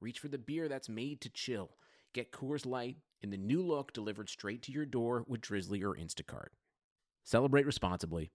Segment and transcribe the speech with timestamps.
[0.00, 1.70] reach for the beer that's made to chill.
[2.12, 5.94] Get Coors Light in the new look delivered straight to your door with Drizzly or
[5.94, 6.48] Instacart.
[7.24, 8.32] Celebrate responsibly.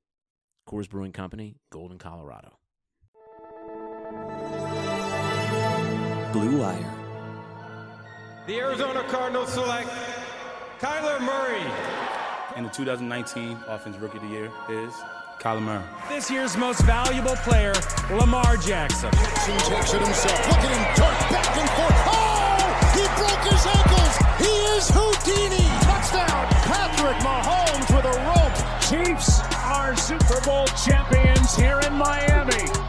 [0.68, 2.58] Coors Brewing Company, Golden, Colorado.
[6.32, 6.94] Blue Wire.
[8.48, 9.90] The Arizona Cardinals select
[10.80, 11.64] Kyler Murray.
[12.56, 14.94] And the 2019 Offensive Rookie of the Year is
[15.40, 17.74] Kyler This year's most valuable player,
[18.12, 19.12] Lamar Jackson.
[19.12, 20.48] Jackson takes it himself.
[20.48, 22.00] Look at him dart back and forth.
[22.08, 22.56] Oh!
[22.96, 24.16] He broke his ankles.
[24.40, 25.66] He is Houdini.
[25.84, 26.48] Touchdown.
[26.70, 28.58] Patrick Mahomes with a rope.
[28.90, 32.85] Chiefs are Super Bowl champions here in Miami.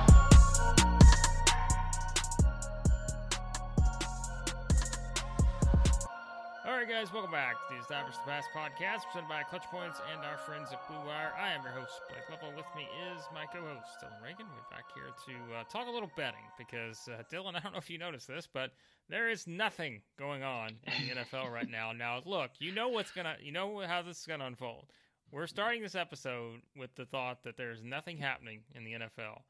[6.97, 10.39] Guys, welcome back to the Establish the Pass podcast presented by Clutch Points and our
[10.39, 11.31] friends at Blue Wire.
[11.39, 12.57] I am your host, Blake Lovell.
[12.57, 14.47] With me is my co-host, Dylan Reagan.
[14.49, 17.79] We're back here to uh, talk a little betting because, uh, Dylan, I don't know
[17.81, 18.71] if you noticed this, but
[19.11, 21.93] there is nothing going on in the NFL right now.
[21.93, 24.87] Now, look, you know what's gonna, you know how this is gonna unfold.
[25.31, 29.43] We're starting this episode with the thought that there's nothing happening in the NFL.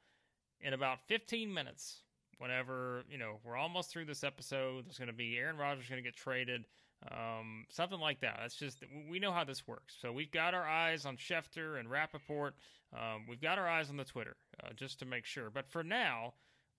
[0.63, 2.03] In about 15 minutes,
[2.39, 6.03] whenever you know we're almost through this episode, there's going to be Aaron Rodgers going
[6.03, 6.65] to get traded
[7.11, 8.39] um, something like that.
[8.41, 9.97] That's just we know how this works.
[10.01, 12.53] So we've got our eyes on Schefter and Rappaport.
[12.93, 15.51] Um, we've got our eyes on the Twitter uh, just to make sure.
[15.51, 16.35] But for now,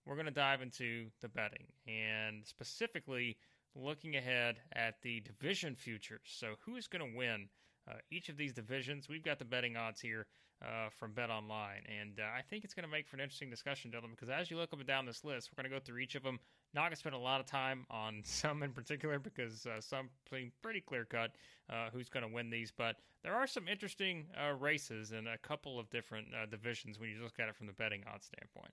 [0.06, 3.38] we're going to dive into the betting and specifically
[3.76, 6.22] looking ahead at the division futures.
[6.26, 7.50] So who is going to win
[7.90, 9.08] uh, each of these divisions?
[9.10, 10.26] We've got the betting odds here.
[10.60, 13.52] Uh, from Bet Online, and uh, I think it's going to make for an interesting
[13.52, 14.10] discussion, Dylan.
[14.10, 16.16] Because as you look up and down this list, we're going to go through each
[16.16, 16.40] of them.
[16.76, 20.80] To spend a lot of time on some in particular because uh, some seem pretty
[20.80, 21.32] clear cut
[21.70, 22.72] uh, who's going to win these.
[22.72, 27.10] But there are some interesting uh, races in a couple of different uh, divisions when
[27.10, 28.72] you look at it from the betting odds standpoint.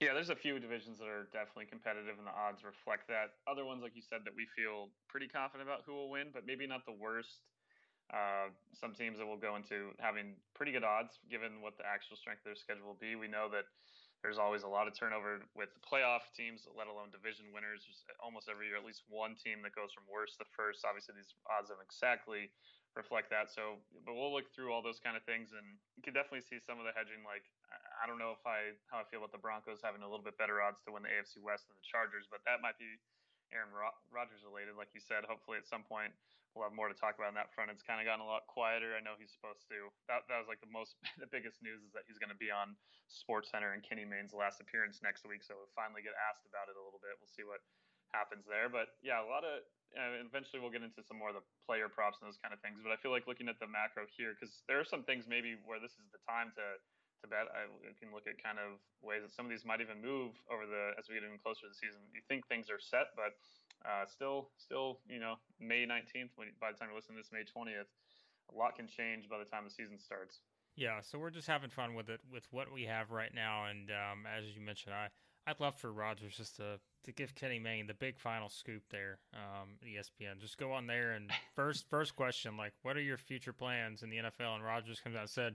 [0.00, 3.38] Yeah, there's a few divisions that are definitely competitive, and the odds reflect that.
[3.46, 6.46] Other ones, like you said, that we feel pretty confident about who will win, but
[6.46, 7.46] maybe not the worst.
[8.12, 12.16] Uh, some teams that will go into having pretty good odds given what the actual
[12.16, 13.14] strength of their schedule will be.
[13.16, 13.66] We know that
[14.22, 17.86] there's always a lot of turnover with the playoff teams, let alone division winners.
[17.86, 20.82] There's uh, almost every year, at least one team that goes from worst to first.
[20.82, 22.50] Obviously, these odds don't exactly
[22.98, 23.46] reflect that.
[23.46, 26.58] So, but we'll look through all those kind of things, and you can definitely see
[26.58, 27.22] some of the hedging.
[27.22, 30.26] Like, I don't know if I how I feel about the Broncos having a little
[30.26, 32.98] bit better odds to win the AFC West than the Chargers, but that might be
[33.52, 33.72] Aaron
[34.12, 35.24] Rodgers related, like you said.
[35.24, 36.12] Hopefully, at some point
[36.58, 37.70] we'll have more to talk about on that front.
[37.70, 38.96] It's kind of gotten a lot quieter.
[38.96, 39.92] I know he's supposed to.
[40.10, 42.50] That that was like the most the biggest news is that he's going to be
[42.50, 42.74] on
[43.06, 45.44] Sports Center and Kenny Mayne's last appearance next week.
[45.46, 47.14] So we'll finally get asked about it a little bit.
[47.22, 47.62] We'll see what
[48.16, 48.72] happens there.
[48.72, 49.64] But yeah, a lot of
[49.96, 52.60] uh, eventually we'll get into some more of the player props and those kind of
[52.60, 52.80] things.
[52.80, 55.56] But I feel like looking at the macro here because there are some things maybe
[55.64, 56.64] where this is the time to
[57.22, 57.50] to bet.
[57.50, 57.66] I
[57.98, 60.94] can look at kind of ways that some of these might even move over the
[60.98, 62.00] as we get even closer to the season.
[62.14, 63.36] You think things are set, but
[63.86, 66.34] uh, still, still, you know, May 19th.
[66.34, 67.90] When, by the time you listen to this, May 20th,
[68.50, 70.40] a lot can change by the time the season starts.
[70.78, 73.90] Yeah, so we're just having fun with it, with what we have right now, and
[73.90, 75.10] um, as you mentioned, I
[75.48, 79.18] I'd love for Rodgers just to to give Kenny Mayne the big final scoop there,
[79.32, 80.38] um, ESPN.
[80.40, 84.10] Just go on there and first first question, like, what are your future plans in
[84.10, 84.56] the NFL?
[84.56, 85.54] And Rodgers comes out and said,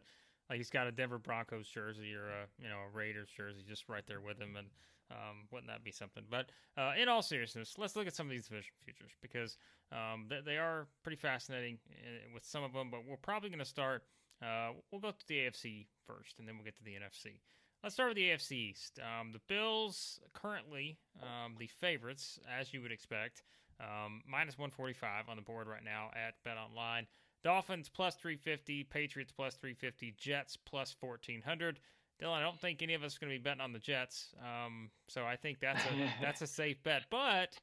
[0.49, 3.89] like, he's got a Denver Broncos jersey or a you know a Raiders jersey just
[3.89, 4.67] right there with him, and
[5.11, 6.23] um, wouldn't that be something?
[6.29, 9.57] But uh, in all seriousness, let's look at some of these division futures because
[9.91, 12.89] um, they, they, are pretty fascinating uh, with some of them.
[12.89, 14.03] But we're probably going to start.
[14.41, 17.39] Uh, we'll go to the AFC first, and then we'll get to the NFC.
[17.83, 18.99] Let's start with the AFC East.
[18.99, 23.43] Um, the Bills currently um, the favorites, as you would expect,
[23.79, 27.07] um, minus 145 on the board right now at Bet Online.
[27.43, 31.79] Dolphins plus 350, Patriots plus 350, Jets plus 1400.
[32.21, 34.33] Dylan, I don't think any of us are going to be betting on the Jets.
[34.39, 37.03] Um, so I think that's a that's a safe bet.
[37.09, 37.57] But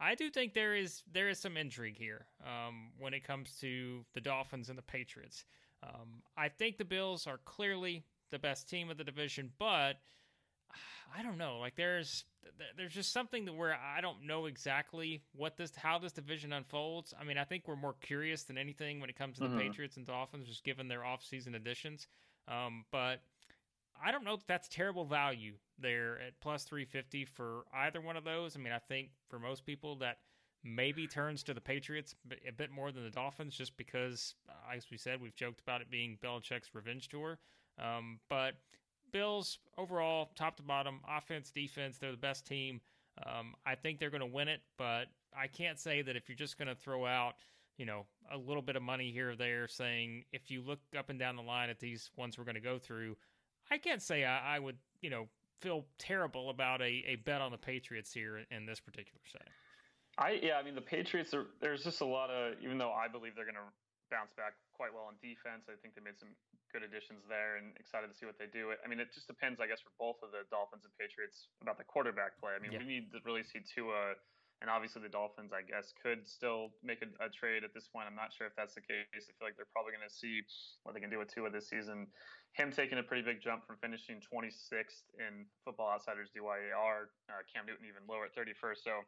[0.00, 4.04] I do think there is there is some intrigue here um, when it comes to
[4.14, 5.44] the Dolphins and the Patriots.
[5.82, 9.98] Um, I think the Bills are clearly the best team of the division, but
[11.16, 11.58] I don't know.
[11.58, 12.24] Like there's
[12.76, 17.14] there's just something that where I don't know exactly what this how this division unfolds.
[17.18, 19.58] I mean, I think we're more curious than anything when it comes to the mm-hmm.
[19.58, 22.06] Patriots and Dolphins, just given their offseason additions.
[22.48, 23.20] Um, but
[24.02, 28.24] I don't know if that's terrible value there at plus 350 for either one of
[28.24, 28.56] those.
[28.56, 30.18] I mean, I think for most people that
[30.64, 32.14] maybe turns to the Patriots
[32.48, 35.80] a bit more than the Dolphins just because, uh, as we said, we've joked about
[35.80, 37.38] it being Belichick's revenge tour.
[37.78, 38.54] Um, but
[39.14, 42.80] Bills overall, top to bottom, offense, defense, they're the best team.
[43.24, 45.04] Um, I think they're going to win it, but
[45.38, 47.34] I can't say that if you're just going to throw out,
[47.78, 51.10] you know, a little bit of money here or there, saying if you look up
[51.10, 53.16] and down the line at these ones we're going to go through,
[53.70, 55.28] I can't say I, I would, you know,
[55.60, 59.52] feel terrible about a, a bet on the Patriots here in this particular setting.
[60.18, 63.08] I yeah, I mean the Patriots are there's just a lot of even though I
[63.08, 63.70] believe they're going to
[64.10, 65.66] bounce back quite well on defense.
[65.66, 66.30] I think they made some
[66.74, 68.74] good additions there and excited to see what they do.
[68.82, 71.78] I mean, it just depends, I guess, for both of the Dolphins and Patriots about
[71.78, 72.50] the quarterback play.
[72.50, 72.82] I mean, yeah.
[72.82, 74.18] we need to really see Tua,
[74.58, 78.10] and obviously the Dolphins, I guess, could still make a, a, trade at this point.
[78.10, 79.06] I'm not sure if that's the case.
[79.14, 80.42] I feel like they're probably going to see
[80.82, 82.10] what they can do with Tua this season.
[82.58, 87.70] Him taking a pretty big jump from finishing 26th in Football Outsiders DYAR, uh, Cam
[87.70, 88.82] Newton even lower at 31st.
[88.82, 89.06] So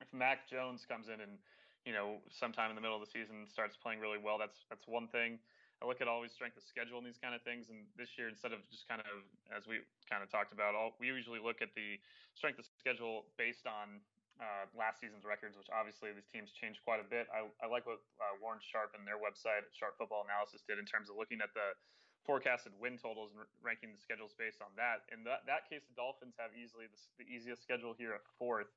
[0.00, 1.36] if Mac Jones comes in and
[1.84, 4.88] you know sometime in the middle of the season starts playing really well, that's that's
[4.88, 5.36] one thing.
[5.82, 7.66] I look at always strength of schedule and these kind of things.
[7.66, 10.94] And this year, instead of just kind of as we kind of talked about, all,
[11.02, 11.98] we usually look at the
[12.38, 13.98] strength of schedule based on
[14.38, 17.26] uh, last season's records, which obviously these teams changed quite a bit.
[17.34, 20.86] I, I like what uh, Warren Sharp and their website, Sharp Football Analysis, did in
[20.86, 21.74] terms of looking at the
[22.22, 25.02] forecasted win totals and ranking the schedules based on that.
[25.10, 28.70] In that, that case, the Dolphins have easily the, the easiest schedule here at fourth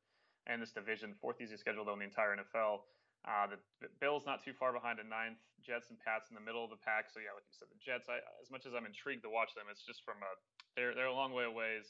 [0.50, 2.86] and this division, fourth easiest schedule though in the entire NFL.
[3.25, 5.42] Uh, the, the, Bills not too far behind at ninth.
[5.66, 7.10] Jets and Pats in the middle of the pack.
[7.10, 8.06] So yeah, like you said, the Jets.
[8.06, 10.31] I, as much as I'm intrigued to watch them, it's just from a
[10.77, 11.81] they're they're a long way away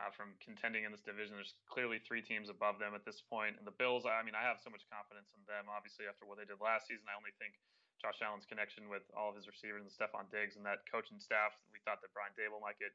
[0.00, 1.36] uh, from contending in this division.
[1.36, 4.08] There's clearly three teams above them at this point, and the Bills.
[4.08, 5.68] I mean, I have so much confidence in them.
[5.68, 7.52] Obviously, after what they did last season, I only think
[8.00, 11.52] Josh Allen's connection with all of his receivers and Stefon Diggs and that coaching staff.
[11.68, 12.94] We thought that Brian Daboll might get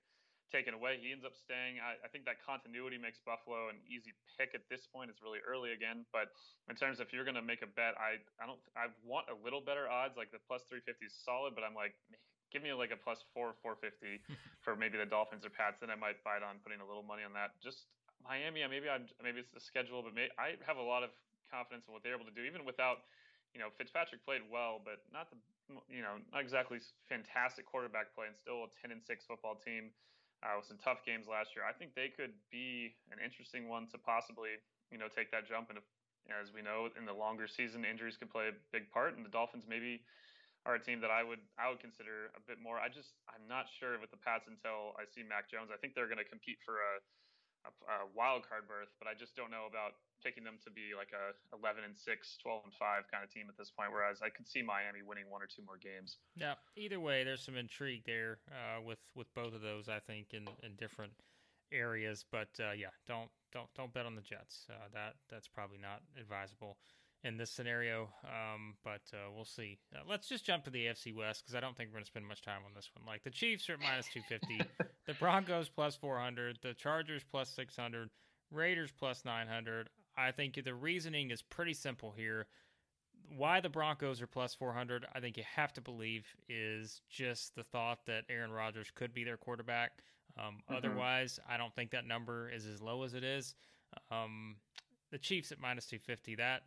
[0.54, 1.02] taken away.
[1.02, 1.82] He ends up staying.
[1.82, 5.10] I, I, think that continuity makes Buffalo an easy pick at this point.
[5.10, 6.30] It's really early again, but
[6.70, 9.34] in terms of if you're going to make a bet, I I don't I want
[9.34, 10.14] a little better odds.
[10.14, 11.98] Like the plus 350 is solid, but I'm like,
[12.54, 14.22] give me like a plus four 450
[14.64, 15.82] for maybe the Dolphins or Pats.
[15.82, 17.58] Then I might bite on putting a little money on that.
[17.58, 17.90] Just
[18.22, 21.10] Miami, maybe I'm maybe it's the schedule, but may, I have a lot of
[21.50, 23.10] confidence in what they're able to do, even without.
[23.54, 25.38] You know, Fitzpatrick played well, but not the
[25.86, 29.94] you know not exactly fantastic quarterback play, and still a 10 and six football team
[30.44, 31.64] uh, with some tough games last year.
[31.64, 34.60] I think they could be an interesting one to possibly,
[34.92, 35.72] you know, take that jump.
[35.72, 35.88] And if,
[36.28, 39.16] as we know, in the longer season, injuries can play a big part.
[39.16, 40.04] And the Dolphins maybe
[40.68, 42.80] are a team that I would I would consider a bit more.
[42.80, 45.72] I just I'm not sure with the Pats until I see Mac Jones.
[45.72, 47.00] I think they're going to compete for a
[47.66, 51.12] a, wild card berth, but I just don't know about picking them to be like
[51.12, 52.04] a 11 and 6,
[52.42, 53.92] 12 and 5 kind of team at this point.
[53.92, 56.18] Whereas I could see Miami winning one or two more games.
[56.36, 56.56] Yeah.
[56.76, 59.90] Either way, there's some intrigue there uh, with with both of those.
[59.90, 61.14] I think in in different
[61.72, 64.68] areas, but uh, yeah, don't don't don't bet on the Jets.
[64.70, 66.78] Uh, that that's probably not advisable
[67.24, 68.10] in this scenario.
[68.24, 69.78] Um, but uh, we'll see.
[69.96, 72.12] Uh, let's just jump to the AFC West because I don't think we're going to
[72.12, 73.06] spend much time on this one.
[73.06, 74.70] Like the Chiefs are at minus 250,
[75.08, 78.10] the Broncos plus 400, the Chargers plus 600,
[78.52, 79.90] Raiders plus 900.
[80.18, 82.48] I think the reasoning is pretty simple here.
[83.36, 87.64] Why the Broncos are plus 400, I think you have to believe, is just the
[87.64, 89.92] thought that Aaron Rodgers could be their quarterback.
[90.38, 90.76] Um, mm-hmm.
[90.76, 93.56] Otherwise, I don't think that number is as low as it is.
[94.12, 94.58] Um,
[95.12, 96.64] the Chiefs at minus 250, that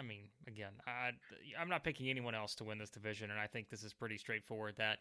[0.00, 1.10] I mean, again, I,
[1.60, 4.16] I'm not picking anyone else to win this division, and I think this is pretty
[4.16, 4.76] straightforward.
[4.78, 5.00] That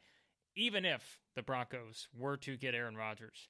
[0.55, 3.47] even if the Broncos were to get Aaron Rodgers,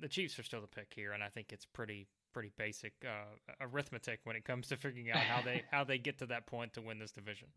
[0.00, 3.24] the Chiefs are still the pick here, and I think it's pretty pretty basic uh,
[3.60, 6.74] arithmetic when it comes to figuring out how they how they get to that point
[6.74, 7.48] to win this division.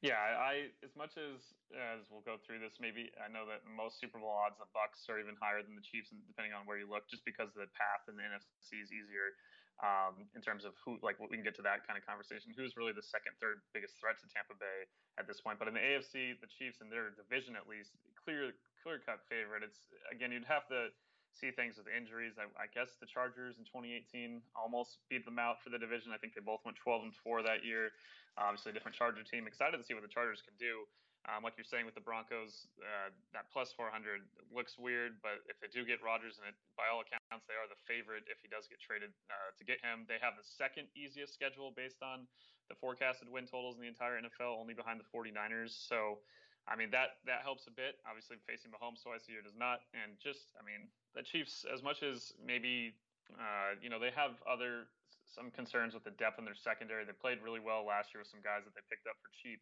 [0.00, 1.42] Yeah, I as much as
[1.74, 5.10] as we'll go through this, maybe I know that most Super Bowl odds, the Bucs
[5.10, 8.06] are even higher than the Chiefs, depending on where you look, just because the path
[8.06, 9.34] in the NFC is easier
[9.82, 12.50] um, in terms of who, like, we can get to that kind of conversation.
[12.54, 15.58] Who's really the second, third biggest threat to Tampa Bay at this point?
[15.58, 19.62] But in the AFC, the Chiefs in their division, at least, clear, clear cut favorite.
[19.62, 19.78] It's
[20.10, 20.90] again, you'd have to
[21.32, 22.36] see things with injuries.
[22.40, 26.10] I, I, guess the Chargers in 2018 almost beat them out for the division.
[26.10, 27.92] I think they both went 12 and four that year.
[28.38, 29.50] Obviously, a different Charger team.
[29.50, 30.86] Excited to see what the Chargers can do.
[31.26, 35.60] Um, like you're saying with the Broncos, uh, that plus 400 looks weird, but if
[35.60, 38.64] they do get Rodgers, and by all accounts, they are the favorite if he does
[38.70, 40.08] get traded uh, to get him.
[40.08, 42.24] They have the second easiest schedule based on
[42.72, 45.74] the forecasted win totals in the entire NFL, only behind the 49ers.
[45.74, 46.24] So,
[46.68, 47.96] I mean, that that helps a bit.
[48.06, 49.80] Obviously, facing Mahomes twice a year does not.
[49.96, 53.00] And just, I mean, the Chiefs, as much as maybe,
[53.34, 54.88] uh, you know, they have other
[55.26, 57.04] some concerns with the depth in their secondary.
[57.04, 59.60] They played really well last year with some guys that they picked up for cheap.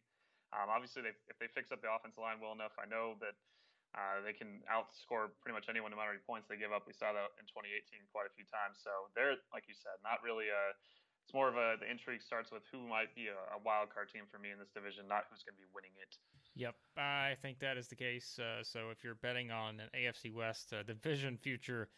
[0.53, 3.35] Um, obviously, they, if they fix up the offensive line well enough, I know that
[3.95, 6.85] Uh, they can outscore pretty much anyone no matter how many points they give up.
[6.85, 8.77] We saw that in 2018 quite a few times.
[8.83, 10.63] So they're, like you said, not really a.
[11.25, 14.09] It's more of a the intrigue starts with who might be a, a wild card
[14.13, 16.13] team for me in this division, not who's going to be winning it.
[16.57, 18.39] Yep, I think that is the case.
[18.39, 21.89] Uh, so if you're betting on an AFC West uh, division future,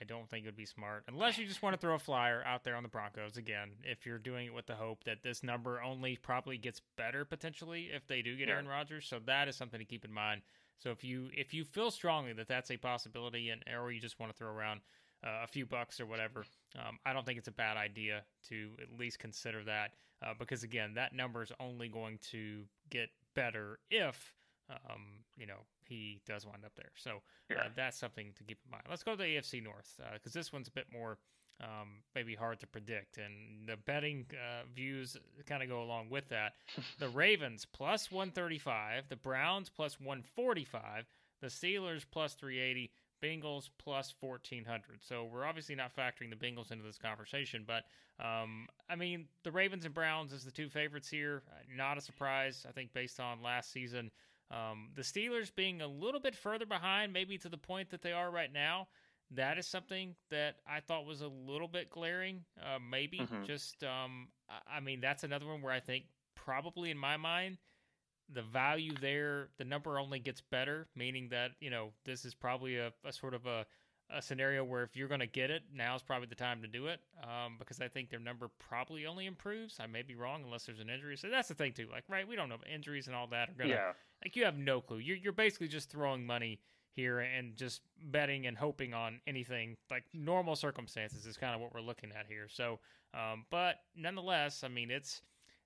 [0.00, 2.42] I don't think it would be smart unless you just want to throw a flyer
[2.46, 3.70] out there on the Broncos again.
[3.82, 7.90] If you're doing it with the hope that this number only probably gets better potentially
[7.92, 8.54] if they do get Yeah.
[8.54, 10.42] Aaron Rodgers, so that is something to keep in mind.
[10.78, 14.18] So if you if you feel strongly that that's a possibility, and or you just
[14.18, 14.80] want to throw around
[15.24, 16.44] uh, a few bucks or whatever,
[16.76, 20.62] um, I don't think it's a bad idea to at least consider that uh, because
[20.62, 24.34] again, that number is only going to get better if
[24.70, 26.92] um, you know he does wind up there.
[26.96, 28.84] So uh, that's something to keep in mind.
[28.88, 31.18] Let's go to the AFC North because this one's a bit more
[31.62, 36.28] um, maybe hard to predict, and the betting uh, views kind of go along with
[36.28, 36.54] that.
[36.98, 41.06] the Ravens plus 135, the Browns plus 145,
[41.40, 42.90] the Steelers plus 380.
[43.22, 45.00] Bengals plus 1400.
[45.02, 47.84] So we're obviously not factoring the Bengals into this conversation, but
[48.24, 51.42] um, I mean, the Ravens and Browns is the two favorites here.
[51.50, 54.10] Uh, Not a surprise, I think, based on last season.
[54.50, 58.12] Um, the Steelers being a little bit further behind, maybe to the point that they
[58.12, 58.88] are right now,
[59.30, 62.44] that is something that I thought was a little bit glaring.
[62.60, 63.46] Uh, maybe Mhm.
[63.46, 64.28] just, um,
[64.66, 67.58] I mean, that's another one where I think probably in my mind,
[68.32, 72.76] the value there, the number only gets better, meaning that, you know, this is probably
[72.76, 73.66] a, a sort of a,
[74.12, 76.86] a scenario where if you're going to get it, now's probably the time to do
[76.86, 79.78] it um, because I think their number probably only improves.
[79.80, 81.16] I may be wrong unless there's an injury.
[81.16, 81.88] So that's the thing, too.
[81.90, 83.92] Like, right, we don't know if injuries and all that are going to Yeah.
[84.24, 84.98] like you have no clue.
[84.98, 86.60] You're you're basically just throwing money
[86.92, 89.76] here and just betting and hoping on anything.
[89.90, 92.48] Like normal circumstances is kind of what we're looking at here.
[92.48, 92.80] So,
[93.14, 95.22] um, but nonetheless, I mean, it's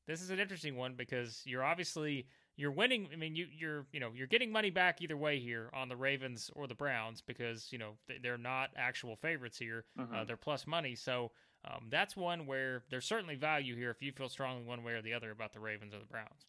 [0.07, 3.09] this is an interesting one because you're obviously you're winning.
[3.13, 5.97] I mean, you you're you know you're getting money back either way here on the
[5.97, 9.85] Ravens or the Browns because you know they- they're not actual favorites here.
[9.99, 10.27] Uh, Mhm.
[10.27, 11.33] they're plus money, so.
[11.67, 15.01] Um, that's one where there's certainly value here if you feel strongly one way or
[15.01, 16.45] the other about the Ravens or the Browns.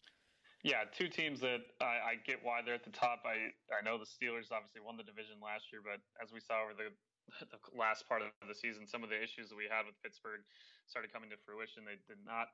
[0.62, 3.24] Yeah, two teams that I, I get why they're at the top.
[3.24, 6.60] I, I know the Steelers obviously won the division last year, but as we saw
[6.64, 6.92] over the,
[7.48, 10.42] the last part of the season, some of the issues that we had with Pittsburgh
[10.86, 11.86] started coming to fruition.
[11.86, 12.48] They did not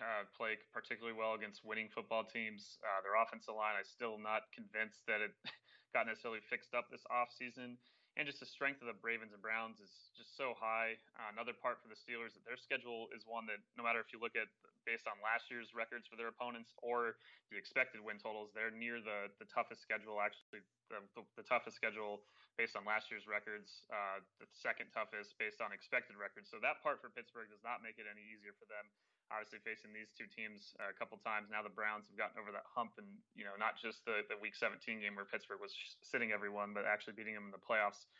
[0.00, 2.80] uh, play particularly well against winning football teams.
[2.80, 5.32] Uh, their offensive line, I'm still not convinced that it
[5.94, 7.76] got necessarily fixed up this offseason.
[8.18, 10.98] And just the strength of the Ravens and Browns is just so high.
[11.14, 14.10] Uh, another part for the Steelers, that their schedule is one that no matter if
[14.10, 14.50] you look at
[14.82, 17.20] based on last year's records for their opponents or
[17.54, 20.18] the expected win totals, they're near the the toughest schedule.
[20.18, 22.26] Actually, the, the, the toughest schedule
[22.58, 26.50] based on last year's records, uh, the second toughest based on expected records.
[26.50, 28.84] So that part for Pittsburgh does not make it any easier for them.
[29.30, 32.50] Obviously, facing these two teams uh, a couple times now, the Browns have gotten over
[32.50, 33.06] that hump, and
[33.38, 35.70] you know not just the the Week 17 game where Pittsburgh was
[36.02, 38.10] sitting everyone, but actually beating them in the playoffs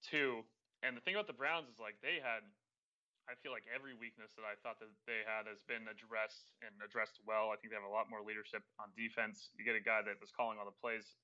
[0.00, 0.40] too.
[0.80, 2.44] And the thing about the Browns is like they had
[3.24, 6.76] I feel like every weakness that I thought that they had has been addressed and
[6.84, 7.48] addressed well.
[7.48, 9.48] I think they have a lot more leadership on defense.
[9.56, 11.16] You get a guy that was calling all the plays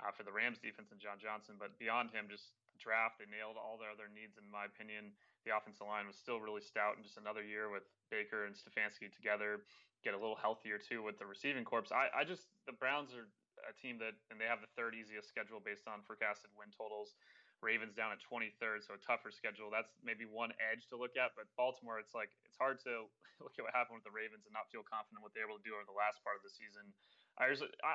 [0.00, 3.54] uh, for the Rams defense and John Johnson, but beyond him, just draft, they nailed
[3.54, 5.14] all their other needs, in my opinion.
[5.46, 9.10] The offensive line was still really stout, and just another year with Baker and Stefanski
[9.14, 9.62] together,
[10.02, 11.86] get a little healthier too with the receiving corps.
[11.94, 13.30] I, I just the Browns are
[13.62, 17.14] a team that, and they have the third easiest schedule based on forecasted win totals.
[17.62, 19.70] Ravens down at 23rd, so a tougher schedule.
[19.70, 21.38] That's maybe one edge to look at.
[21.38, 23.06] But Baltimore, it's like it's hard to
[23.42, 25.66] look at what happened with the Ravens and not feel confident what they're able to
[25.66, 26.90] do over the last part of the season.
[27.38, 27.48] I,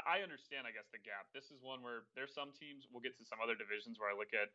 [0.08, 1.30] I understand, I guess, the gap.
[1.36, 2.90] This is one where there's some teams.
[2.90, 4.50] We'll get to some other divisions where I look at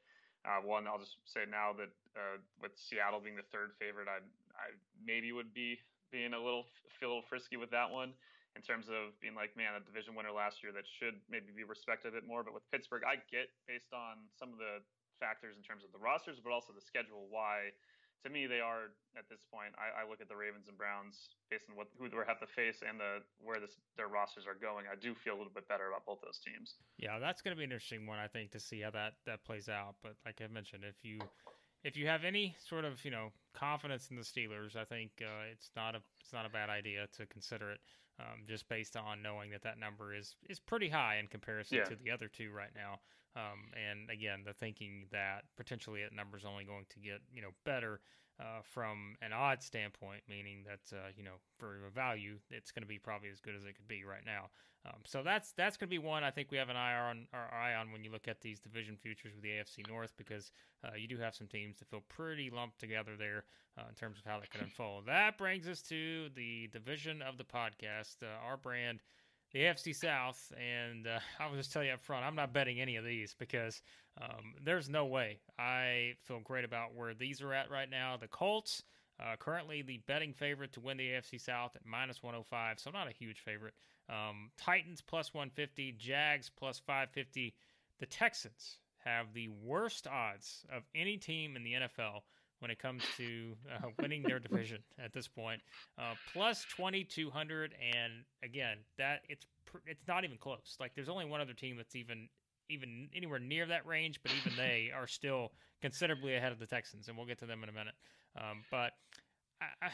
[0.45, 0.87] uh, one.
[0.87, 4.21] I'll just say now that uh, with Seattle being the third favorite, I
[4.55, 5.79] I maybe would be
[6.11, 6.67] being a little
[7.01, 8.13] feel a little frisky with that one
[8.55, 11.65] in terms of being like, man, a division winner last year that should maybe be
[11.65, 12.45] respected a bit more.
[12.45, 14.85] But with Pittsburgh, I get based on some of the
[15.17, 17.31] factors in terms of the rosters, but also the schedule.
[17.33, 17.73] Why,
[18.25, 19.75] to me, they are at this point.
[19.75, 22.47] I, I look at the Ravens and Browns based on what who they have to
[22.47, 24.87] face and the where this, their rosters are going.
[24.87, 26.79] I do feel a little bit better about both those teams.
[26.99, 29.45] Yeah, that's going to be an interesting one, I think, to see how that that
[29.45, 29.97] plays out.
[30.03, 31.19] But like I mentioned, if you
[31.85, 35.51] if you have any sort of you know confidence in the Steelers, I think uh,
[35.51, 37.81] it's not a it's not a bad idea to consider it,
[38.21, 41.85] um, just based on knowing that that number is is pretty high in comparison Yeah.
[41.85, 43.01] to the other two right now.
[43.35, 47.43] Um, and again, the thinking that potentially that number is only going to get you
[47.43, 48.01] know better
[48.41, 52.83] uh, from an odd standpoint, meaning that uh, you know for a value, it's going
[52.83, 54.51] to be probably as good as it could be right now.
[54.85, 57.27] Um, so that's that's going to be one I think we have an eye on
[57.33, 60.51] our eye on when you look at these division futures with the AFC North because
[60.85, 63.45] uh, you do have some teams that feel pretty lumped together there
[63.79, 65.07] uh, in terms of how that could unfold.
[65.07, 69.03] That brings us to the division of the podcast, uh, our brand,
[69.53, 72.97] the AFC South, and uh, I'll just tell you up front, I'm not betting any
[72.97, 73.81] of these because
[74.21, 75.41] um, there's no way.
[75.59, 78.17] I feel great about where these are at right now.
[78.17, 78.83] The Colts,
[79.21, 83.09] uh, currently the betting favorite to win the AFC South at minus 105, so not
[83.09, 83.75] a huge favorite.
[84.09, 87.55] Um, Titans plus 150, Jags plus 550.
[88.01, 92.23] The Texans have the worst odds of any team in the NFL
[92.63, 95.61] when it comes to uh, winning their division at this point.
[95.99, 98.13] Uh, plus 2200 and
[98.45, 99.45] again, that it's
[99.87, 100.77] it's not even close.
[100.79, 102.29] Like there's only one other team that's even
[102.71, 105.51] even anywhere near that range, but even they are still
[105.81, 107.95] considerably ahead of the Texans and we'll get to them in a minute.
[108.37, 108.93] Um, but
[109.61, 109.91] I, I,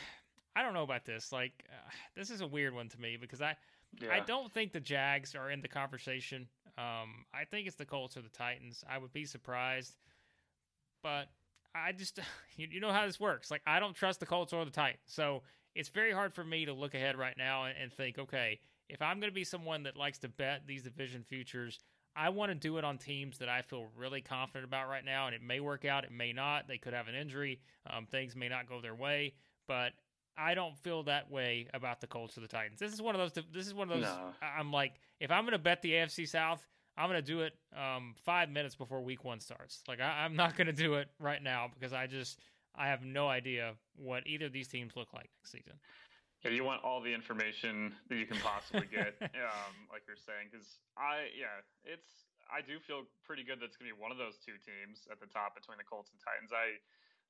[0.57, 1.33] I don't know about this.
[1.33, 3.57] Like uh, this is a weird one to me because I
[3.99, 4.13] yeah.
[4.13, 6.49] I don't think the Jags are in the conversation.
[6.77, 8.85] Um, I think it's the Colts or the Titans.
[8.89, 9.97] I would be surprised,
[11.03, 11.29] but
[11.87, 12.19] I just
[12.57, 13.51] you, you know how this works.
[13.51, 15.43] Like I don't trust the Colts or the Titans, so
[15.75, 18.59] it's very hard for me to look ahead right now and, and think, okay,
[18.89, 21.79] if I'm going to be someone that likes to bet these division futures,
[22.17, 25.27] I want to do it on teams that I feel really confident about right now,
[25.27, 26.67] and it may work out, it may not.
[26.67, 29.35] They could have an injury, um, things may not go their way,
[29.69, 29.93] but
[30.37, 32.79] I don't feel that way about the Colts or the Titans.
[32.79, 33.45] This is one of those.
[33.53, 34.05] This is one of those.
[34.05, 34.31] No.
[34.41, 36.65] I'm like, if I'm going to bet the AFC South,
[36.99, 39.87] I'm going to do it um, five minutes before Week One starts.
[39.87, 42.43] Like I, am not going to do it right now because I just
[42.75, 45.79] I have no idea what either of these teams look like next season.
[46.43, 50.51] Yeah, you want all the information that you can possibly get, um, like you're saying,
[50.51, 54.19] because I, yeah, it's I do feel pretty good that it's gonna be one of
[54.19, 56.51] those two teams at the top between the Colts and Titans.
[56.51, 56.83] I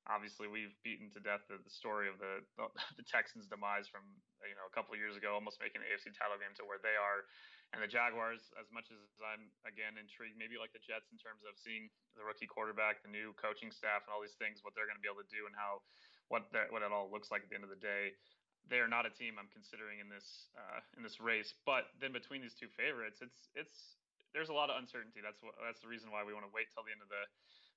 [0.09, 2.69] obviously we've beaten to death the, the story of the, the,
[3.01, 4.05] the Texans' demise from
[4.45, 6.81] you know a couple of years ago, almost making the AFC title game to where
[6.81, 7.29] they are,
[7.73, 8.49] and the Jaguars.
[8.57, 12.25] As much as I'm again intrigued, maybe like the Jets in terms of seeing the
[12.25, 15.11] rookie quarterback, the new coaching staff, and all these things, what they're going to be
[15.11, 15.83] able to do, and how
[16.29, 18.13] what that what it all looks like at the end of the day
[18.69, 21.57] they are not a team I'm considering in this uh, in this race.
[21.65, 23.97] But then between these two favorites, it's it's
[24.31, 25.25] there's a lot of uncertainty.
[25.25, 27.23] That's what that's the reason why we want to wait till the end of the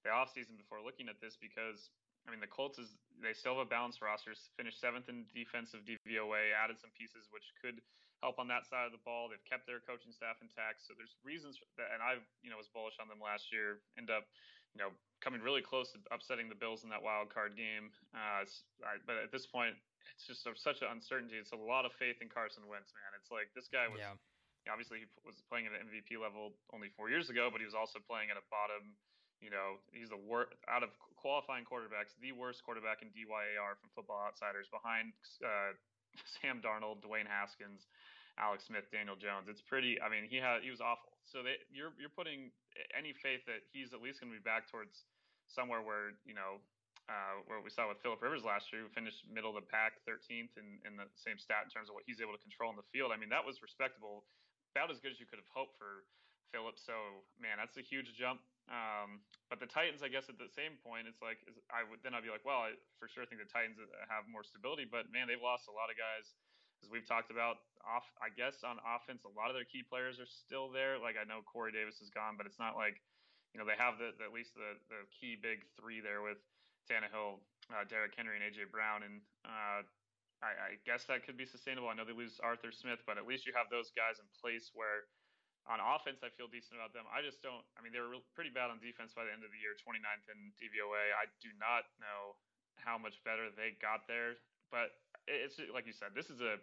[0.04, 1.90] the off season before looking at this because
[2.26, 4.34] I mean the Colts is they still have a balanced roster.
[4.56, 7.82] Finished seventh in defensive DVOA, added some pieces which could
[8.22, 9.26] help on that side of the ball.
[9.26, 11.90] They've kept their coaching staff intact, so there's reasons that.
[11.90, 13.82] And I you know was bullish on them last year.
[13.98, 14.30] End up
[14.74, 17.90] you know coming really close to upsetting the Bills in that wild card game.
[18.14, 18.46] Uh,
[18.86, 19.74] I, but at this point,
[20.14, 21.38] it's just such an uncertainty.
[21.38, 23.10] It's a lot of faith in Carson Wentz, man.
[23.18, 24.02] It's like this guy was.
[24.02, 24.14] Yeah.
[24.70, 27.74] Obviously, he was playing at an MVP level only four years ago, but he was
[27.74, 28.94] also playing at a bottom.
[29.42, 33.90] You know, he's the worst out of qualifying quarterbacks, the worst quarterback in DYAR from
[33.92, 35.10] Football Outsiders, behind
[35.42, 35.74] uh,
[36.38, 37.90] Sam Darnold, Dwayne Haskins,
[38.38, 39.50] Alex Smith, Daniel Jones.
[39.50, 39.98] It's pretty.
[39.98, 41.18] I mean, he had he was awful.
[41.26, 42.54] So they, you're you're putting
[42.94, 45.04] any faith that he's at least going to be back towards
[45.50, 46.62] somewhere where you know
[47.10, 49.98] uh, where we saw with Philip Rivers last year, who finished middle of the pack,
[50.06, 52.78] 13th, in, in the same stat in terms of what he's able to control in
[52.78, 53.10] the field.
[53.10, 54.22] I mean, that was respectable,
[54.74, 56.06] about as good as you could have hoped for
[56.52, 56.76] Philip.
[56.76, 58.44] So, man, that's a huge jump.
[58.70, 61.98] Um, but the Titans, I guess, at the same point, it's like is, I would
[62.06, 64.86] then I'd be like, well, I for sure think the Titans have more stability.
[64.86, 66.30] But man, they've lost a lot of guys,
[66.84, 67.58] as we've talked about.
[67.82, 71.02] Off, I guess on offense, a lot of their key players are still there.
[71.02, 73.02] Like I know Corey Davis is gone, but it's not like
[73.50, 76.38] you know they have the, the at least the the key big three there with
[76.86, 77.42] Tannehill,
[77.74, 79.82] uh, Derrick Henry, and AJ Brown, and uh,
[80.42, 81.86] I, I, guess that could be sustainable.
[81.86, 84.70] I know they lose Arthur Smith, but at least you have those guys in place
[84.74, 85.10] where.
[85.70, 87.06] On offense, I feel decent about them.
[87.06, 87.62] I just don't.
[87.78, 90.26] I mean, they were pretty bad on defense by the end of the year, 29th
[90.26, 91.14] in DVOA.
[91.14, 92.34] I do not know
[92.82, 94.42] how much better they got there,
[94.74, 94.90] but
[95.30, 96.58] it's like you said, this is a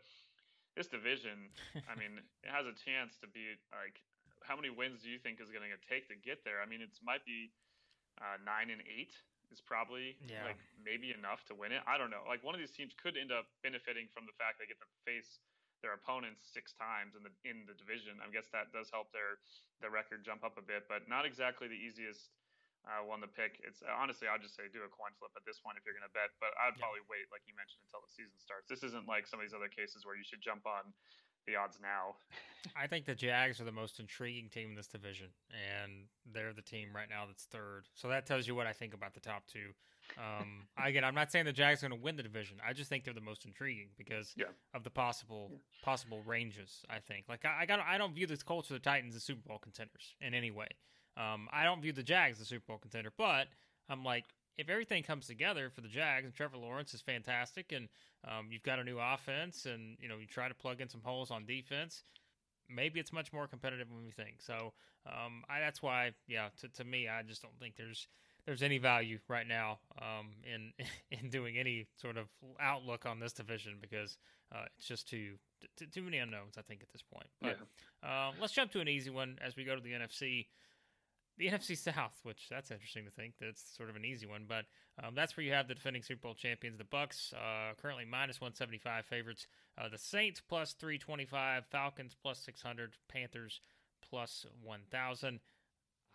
[0.75, 1.47] this division.
[1.87, 4.03] I mean, it has a chance to be like
[4.43, 6.63] how many wins do you think is going to take to get there?
[6.63, 7.51] I mean, it might be
[8.19, 9.15] uh, nine and eight
[9.49, 10.45] is probably yeah.
[10.45, 11.81] like maybe enough to win it.
[11.89, 12.21] I don't know.
[12.29, 14.89] Like one of these teams could end up benefiting from the fact they get to
[15.03, 15.41] face
[15.81, 18.19] their opponents six times in the in the division.
[18.19, 19.39] I guess that does help their
[19.79, 22.31] their record jump up a bit, but not exactly the easiest
[22.87, 23.59] uh, one to pick.
[23.63, 26.07] It's honestly, I'd just say do a coin flip at this point if you're going
[26.07, 26.31] to bet.
[26.39, 26.83] But I'd yeah.
[26.83, 28.71] probably wait, like you mentioned, until the season starts.
[28.71, 30.95] This isn't like some of these other cases where you should jump on
[31.47, 32.19] the odds now.
[32.75, 36.65] I think the Jags are the most intriguing team in this division, and they're the
[36.65, 37.87] team right now that's third.
[37.95, 39.75] So that tells you what I think about the top two.
[40.17, 42.57] Um, again, I'm not saying the Jags are going to win the division.
[42.65, 44.45] I just think they're the most intriguing because yeah.
[44.73, 45.57] of the possible yeah.
[45.83, 46.83] possible ranges.
[46.89, 49.23] I think, like I, I got, I don't view the Colts or the Titans as
[49.23, 50.67] Super Bowl contenders in any way.
[51.17, 53.47] Um, I don't view the Jags as a Super Bowl contender, but
[53.89, 54.25] I'm like,
[54.57, 57.87] if everything comes together for the Jags and Trevor Lawrence is fantastic and
[58.27, 61.01] um, you've got a new offense and you know you try to plug in some
[61.03, 62.03] holes on defense,
[62.69, 64.41] maybe it's much more competitive than we think.
[64.41, 64.73] So
[65.05, 68.07] um, I, that's why, yeah, to, to me, I just don't think there's
[68.49, 70.73] there's any value right now um, in
[71.11, 72.25] in doing any sort of
[72.59, 74.17] outlook on this division because
[74.51, 75.33] uh, it's just too,
[75.77, 76.55] too, too many unknowns.
[76.57, 77.27] I think at this point.
[77.39, 77.59] But
[78.03, 78.09] yeah.
[78.09, 80.47] uh, let's jump to an easy one as we go to the NFC.
[81.37, 84.65] The NFC South, which that's interesting to think that's sort of an easy one, but
[85.01, 88.41] um, that's where you have the defending Super Bowl champions, the Bucs, uh, currently minus
[88.41, 89.45] one seventy five favorites.
[89.77, 93.61] Uh, the Saints plus three twenty five, Falcons plus six hundred, Panthers
[94.01, 95.39] plus one thousand.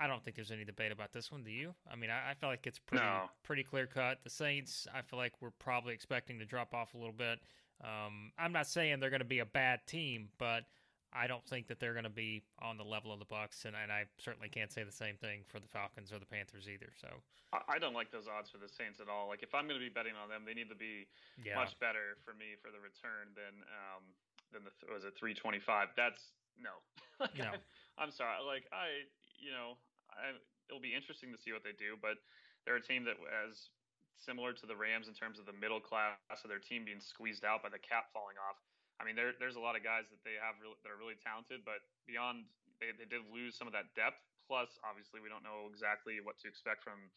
[0.01, 1.45] I don't think there's any debate about this one.
[1.45, 1.75] Do you?
[1.91, 3.31] I mean, I, I feel like it's pretty no.
[3.43, 4.19] pretty clear cut.
[4.25, 7.41] The Saints, I feel like we're probably expecting to drop off a little bit.
[7.83, 10.65] Um, I'm not saying they're going to be a bad team, but
[11.13, 13.75] I don't think that they're going to be on the level of the Bucs, and,
[13.79, 16.91] and I certainly can't say the same thing for the Falcons or the Panthers either.
[16.99, 17.09] So
[17.55, 19.31] I don't like those odds for the Saints at all.
[19.31, 21.07] Like if I'm going to be betting on them, they need to be
[21.39, 21.55] yeah.
[21.55, 24.03] much better for me for the return than um,
[24.51, 25.95] than the was it 325.
[25.95, 26.83] That's no.
[27.23, 27.55] like, no.
[27.55, 28.43] I, I'm sorry.
[28.43, 29.07] Like I
[29.45, 29.77] you know,
[30.09, 30.33] I,
[30.73, 32.01] it'll be interesting to see what they do.
[32.01, 32.17] But
[32.65, 33.69] they're a team that as
[34.17, 37.45] similar to the Rams in terms of the middle class of their team being squeezed
[37.45, 38.57] out by the cap falling off.
[38.97, 41.67] I mean, there, there's a lot of guys that they have that are really talented,
[41.67, 44.23] but beyond they, they did lose some of that depth.
[44.47, 47.11] Plus, obviously, we don't know exactly what to expect from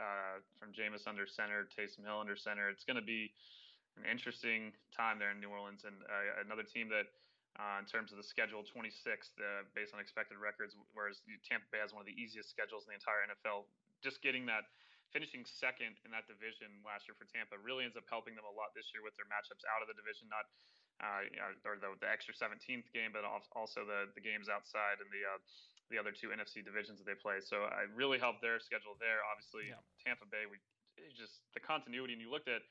[0.00, 2.72] uh, from Jameis under center, Taysom Hill under center.
[2.72, 3.30] It's going to be
[4.00, 7.12] an interesting time there in New Orleans, and uh, another team that
[7.58, 11.82] uh, in terms of the schedule, 26th uh, based on expected records, whereas Tampa Bay
[11.82, 13.66] has one of the easiest schedules in the entire NFL.
[14.00, 14.70] Just getting that,
[15.10, 18.54] finishing second in that division last year for Tampa really ends up helping them a
[18.54, 20.46] lot this year with their matchups out of the division, not
[21.00, 21.24] uh,
[21.66, 25.40] or the, the extra 17th game, but also the the games outside and the uh,
[25.90, 27.42] the other two NFC divisions that they play.
[27.42, 29.24] So I really helped their schedule there.
[29.26, 29.82] Obviously, yeah.
[29.98, 30.62] Tampa Bay, we
[31.16, 32.62] just the continuity, and you looked at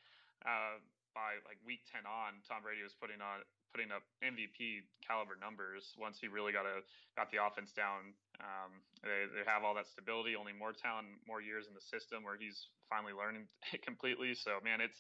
[0.48, 0.80] uh,
[1.12, 5.94] by like week 10 on, Tom Brady was putting on putting up MVP caliber numbers
[5.96, 6.82] once he really got a
[7.14, 8.14] got the offense down.
[8.42, 12.24] Um, they, they have all that stability, only more talent, more years in the system
[12.26, 13.46] where he's finally learning
[13.88, 14.34] completely.
[14.34, 14.98] So man, it's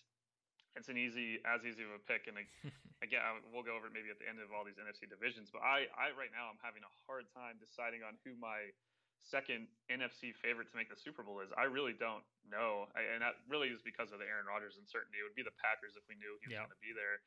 [0.77, 2.29] it's an easy as easy of a pick.
[2.29, 2.37] And
[3.05, 5.49] again, we'll go over it maybe at the end of all these NFC divisions.
[5.49, 8.69] But I I right now I'm having a hard time deciding on who my
[9.27, 11.51] second NFC favorite to make the Super Bowl is.
[11.59, 15.19] I really don't know, I, and that really is because of the Aaron Rodgers uncertainty.
[15.19, 17.19] It would be the Packers if we knew he was going to be there.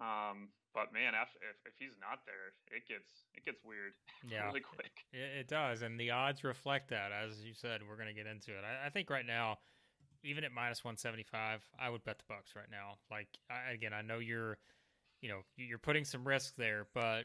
[0.00, 1.28] Um, but man, if,
[1.66, 3.92] if he's not there, it gets it gets weird
[4.30, 5.04] yeah, really quick.
[5.12, 7.10] It, it, does, and the odds reflect that.
[7.12, 8.64] As you said, we're going to get into it.
[8.64, 9.58] I, I, think right now,
[10.24, 12.94] even at minus one seventy five, I would bet the Bucs right now.
[13.10, 14.58] Like I, again, I know you're,
[15.20, 17.24] you know, you're putting some risk there, but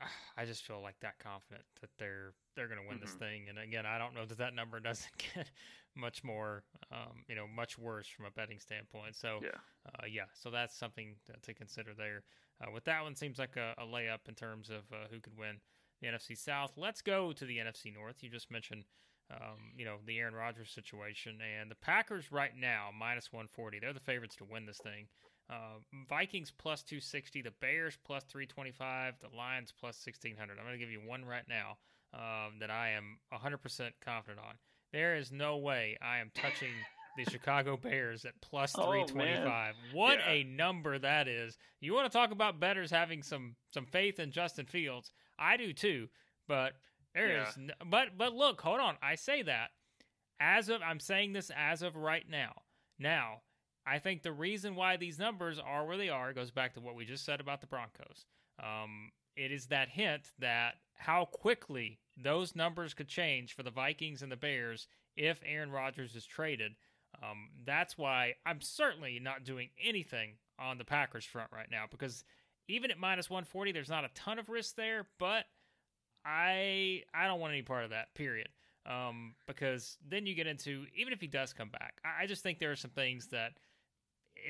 [0.36, 3.06] I just feel like that confident that they're they're going to win mm-hmm.
[3.06, 3.46] this thing.
[3.48, 5.50] And again, I don't know that that number doesn't get
[5.94, 9.16] much more, um, you know, much worse from a betting standpoint.
[9.16, 10.24] So yeah, uh, yeah.
[10.34, 12.22] So that's something to, to consider there.
[12.60, 15.36] Uh, with that one, seems like a, a layup in terms of uh, who could
[15.38, 15.56] win
[16.00, 16.72] the NFC South.
[16.76, 18.22] Let's go to the NFC North.
[18.22, 18.84] You just mentioned.
[19.28, 23.80] Um, you know the Aaron Rodgers situation and the Packers right now minus 140.
[23.80, 25.08] They're the favorites to win this thing.
[25.48, 25.78] Uh,
[26.08, 30.58] Vikings plus 260, the Bears plus 325, the Lions plus 1600.
[30.58, 31.76] I'm going to give you one right now
[32.14, 34.54] um, that I am 100% confident on.
[34.92, 36.72] There is no way I am touching
[37.16, 39.74] the Chicago Bears at plus 325.
[39.92, 40.32] Oh, what yeah.
[40.32, 41.56] a number that is.
[41.80, 45.10] You want to talk about bettors having some some faith in Justin Fields?
[45.38, 46.08] I do too,
[46.46, 46.74] but
[47.14, 47.48] there yeah.
[47.48, 48.96] is no, but but look, hold on.
[49.02, 49.70] I say that
[50.40, 52.52] as of I'm saying this as of right now.
[52.98, 53.42] Now,
[53.86, 56.96] I think the reason why these numbers are where they are goes back to what
[56.96, 58.26] we just said about the Broncos.
[58.62, 64.22] Um, it is that hint that how quickly those numbers could change for the Vikings
[64.22, 66.72] and the Bears if Aaron Rodgers is traded.
[67.22, 72.24] Um, that's why I'm certainly not doing anything on the Packers front right now because
[72.68, 75.44] even at minus 140, there's not a ton of risk there, but
[76.24, 78.14] I I don't want any part of that.
[78.14, 78.48] Period.
[78.84, 82.42] Um, because then you get into even if he does come back, I, I just
[82.42, 83.52] think there are some things that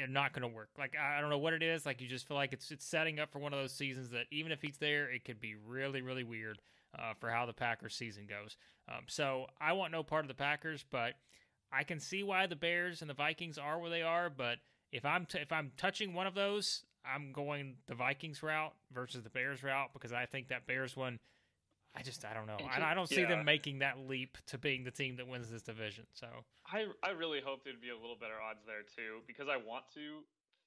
[0.09, 0.71] not going to work.
[0.79, 1.87] Like I don't know what it is.
[1.87, 4.27] Like you just feel like it's it's setting up for one of those seasons that
[4.31, 6.59] even if he's there, it could be really really weird
[6.99, 8.57] uh, for how the Packers season goes.
[8.89, 11.15] Um, so I want no part of the Packers, but
[11.73, 14.31] I can see why the Bears and the Vikings are where they are.
[14.31, 14.59] But
[14.93, 19.23] if I'm t- if I'm touching one of those, I'm going the Vikings route versus
[19.23, 21.19] the Bears route because I think that Bears one
[21.97, 22.61] I just I don't know.
[22.61, 23.33] I, I don't see yeah.
[23.33, 26.05] them making that leap to being the team that wins this division.
[26.13, 26.29] So
[26.69, 29.89] I I really hope there'd be a little better odds there too because I want
[29.95, 30.21] to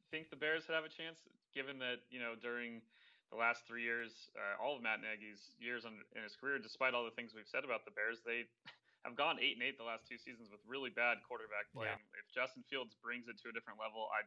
[0.10, 1.22] think the Bears would have a chance
[1.54, 2.82] given that you know during
[3.30, 7.06] the last three years, uh, all of Matt Nagy's years in his career, despite all
[7.06, 8.50] the things we've said about the Bears, they
[9.06, 11.94] have gone eight and eight the last two seasons with really bad quarterback play.
[11.94, 12.18] Yeah.
[12.18, 14.26] If Justin Fields brings it to a different level, I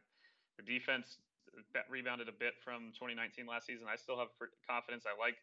[0.55, 1.19] the defense
[1.89, 3.85] rebounded a bit from 2019 last season.
[3.89, 4.33] I still have
[4.65, 5.05] confidence.
[5.05, 5.37] I like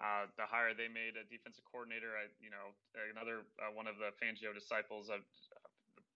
[0.00, 2.16] uh, the hire they made a defensive coordinator.
[2.16, 2.72] I, you know,
[3.12, 5.12] another uh, one of the Fangio disciples.
[5.12, 5.20] Uh,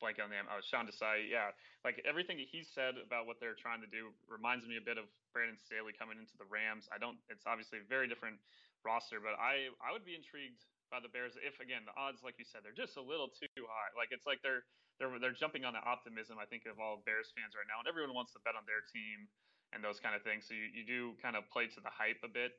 [0.00, 0.48] blank on the name.
[0.48, 1.24] Oh, Sean Desai.
[1.28, 1.52] Yeah,
[1.84, 5.00] like everything that he said about what they're trying to do reminds me a bit
[5.00, 6.88] of Brandon Staley coming into the Rams.
[6.92, 7.16] I don't.
[7.32, 8.36] It's obviously a very different
[8.84, 12.38] roster, but I I would be intrigued by the Bears if again the odds, like
[12.38, 13.90] you said, they're just a little too high.
[13.96, 14.64] Like it's like they're
[15.00, 16.38] they're they're jumping on the optimism.
[16.40, 18.84] I think of all Bears fans right now, and everyone wants to bet on their
[18.92, 19.28] team
[19.74, 20.46] and those kind of things.
[20.46, 22.54] So you, you do kind of play to the hype a bit.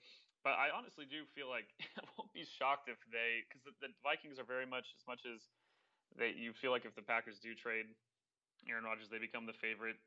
[0.48, 1.68] But I honestly do feel like
[2.00, 5.28] I won't be shocked if they, because the, the Vikings are very much as much
[5.28, 5.52] as
[6.16, 7.88] they you feel like if the Packers do trade
[8.70, 9.98] Aaron Rodgers, they become the favorite,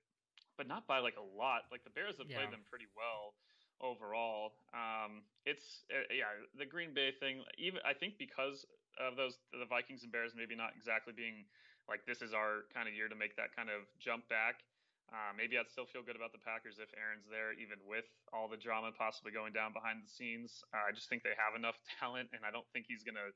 [0.57, 1.69] but not by like a lot.
[1.71, 2.41] Like the Bears have Yeah.
[2.41, 3.37] played them pretty well
[3.85, 4.57] overall.
[4.73, 7.45] Um, it's uh, yeah, the Green Bay thing.
[7.59, 8.65] Even I think because
[8.99, 11.45] of those the Vikings and Bears maybe not exactly being
[11.87, 14.65] like this is our kind of year to make that kind of jump back.
[15.11, 18.47] Uh, maybe I'd still feel good about the Packers if Aaron's there, even with all
[18.47, 20.63] the drama possibly going down behind the scenes.
[20.71, 23.35] Uh, I just think they have enough talent, and I don't think he's gonna.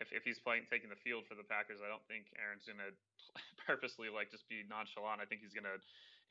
[0.00, 2.96] If, if he's playing taking the field for the Packers, I don't think Aaron's gonna
[3.68, 5.20] purposely like just be nonchalant.
[5.20, 5.76] I think he's gonna,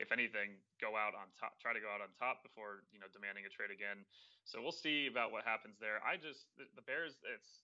[0.02, 3.06] if anything, go out on top, try to go out on top before you know
[3.14, 4.02] demanding a trade again.
[4.42, 6.02] So we'll see about what happens there.
[6.02, 7.62] I just the, the Bears, it's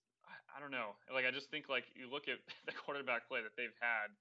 [0.50, 0.96] I don't know.
[1.12, 4.14] Like I just think like you look at the quarterback play that they've had,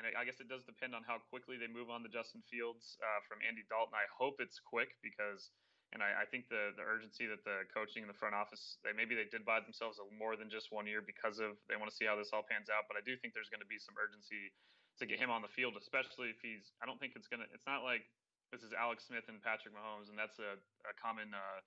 [0.00, 2.96] and I, guess it does depend on how quickly they move on to Justin Fields
[3.04, 3.92] uh, from Andy Dalton.
[3.92, 5.52] I hope it's quick because.
[5.90, 8.94] And I, I think the, the urgency that the coaching in the front office, they
[8.94, 11.90] maybe they did buy themselves a more than just one year because of they want
[11.90, 12.86] to see how this all pans out.
[12.86, 14.54] But I do think there's going to be some urgency
[15.02, 16.70] to get him on the field, especially if he's.
[16.78, 17.50] I don't think it's gonna.
[17.50, 18.06] It's not like
[18.54, 20.54] this is Alex Smith and Patrick Mahomes, and that's a,
[20.86, 21.58] a common uh,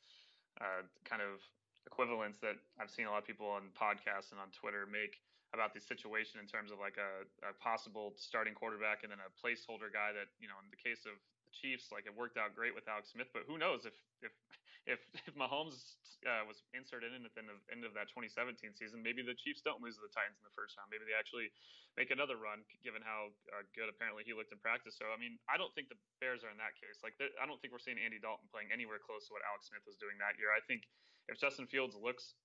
[0.64, 1.44] uh, kind of
[1.88, 5.20] equivalence that I've seen a lot of people on podcasts and on Twitter make
[5.54, 9.30] about the situation in terms of like a, a possible starting quarterback and then a
[9.38, 11.14] placeholder guy that you know in the case of
[11.46, 13.94] the Chiefs like it worked out great with Alex Smith, but who knows if
[14.26, 14.34] if
[14.84, 15.96] if, if Mahomes
[16.28, 19.32] uh, was inserted in at the end of, end of that 2017 season, maybe the
[19.32, 20.92] Chiefs don't lose to the Titans in the first round.
[20.92, 21.48] Maybe they actually
[21.96, 25.00] make another run, given how uh, good apparently he looked in practice.
[25.00, 27.00] So I mean, I don't think the Bears are in that case.
[27.00, 29.88] Like, I don't think we're seeing Andy Dalton playing anywhere close to what Alex Smith
[29.88, 30.52] was doing that year.
[30.52, 30.84] I think
[31.32, 32.36] if Justin Fields looks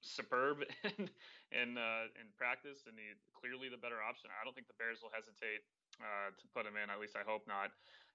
[0.00, 1.10] superb in
[1.54, 4.98] in, uh, in practice and he clearly the better option, I don't think the Bears
[4.98, 5.62] will hesitate
[6.02, 6.90] uh, to put him in.
[6.90, 7.70] At least I hope not.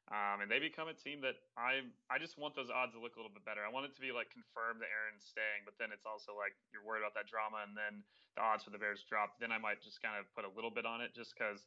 [0.10, 3.16] Um, and they become a team that I I just want those odds to look
[3.16, 3.62] a little bit better.
[3.64, 6.58] I want it to be like confirmed that Aaron's staying, but then it's also like
[6.74, 8.02] you're worried about that drama, and then
[8.36, 9.38] the odds for the Bears drop.
[9.38, 11.64] Then I might just kind of put a little bit on it, just because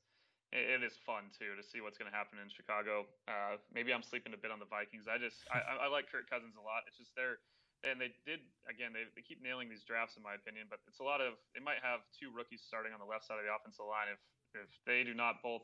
[0.53, 3.07] it, is fun too to see what's going to happen in Chicago.
[3.25, 5.09] Uh, maybe I'm sleeping a bit on the Vikings.
[5.09, 6.85] I just I, I like Kirk Cousins a lot.
[6.91, 7.41] It's just they're
[7.85, 8.97] and they did again.
[8.97, 11.61] They, they keep nailing these drafts in my opinion, but it's a lot of they
[11.61, 14.21] might have two rookies starting on the left side of the offensive line if
[14.57, 15.63] if they do not both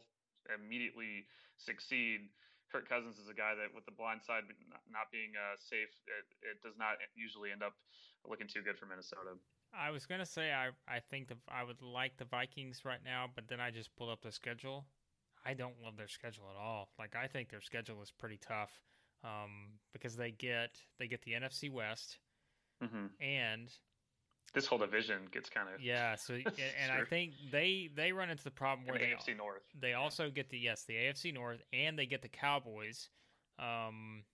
[0.52, 2.28] immediately succeed.
[2.70, 4.46] Kirk Cousins is a guy that, with the blind side
[4.86, 7.74] not being uh, safe, it, it does not usually end up
[8.22, 9.34] looking too good for Minnesota.
[9.74, 13.26] I was gonna say I I think the I would like the Vikings right now,
[13.34, 14.86] but then I just pulled up the schedule.
[15.44, 16.90] I don't love their schedule at all.
[16.98, 18.70] Like I think their schedule is pretty tough
[19.24, 22.18] um, because they get they get the NFC West
[22.82, 23.06] mm-hmm.
[23.20, 23.70] and
[24.52, 26.16] this whole division gets kind of yeah.
[26.16, 29.36] So and, and I think they they run into the problem where the they AFC
[29.36, 29.62] North.
[29.78, 33.08] they also get the yes the AFC North and they get the Cowboys.
[33.58, 34.24] Um,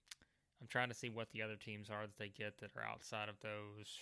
[0.61, 3.29] I'm trying to see what the other teams are that they get that are outside
[3.29, 3.99] of those.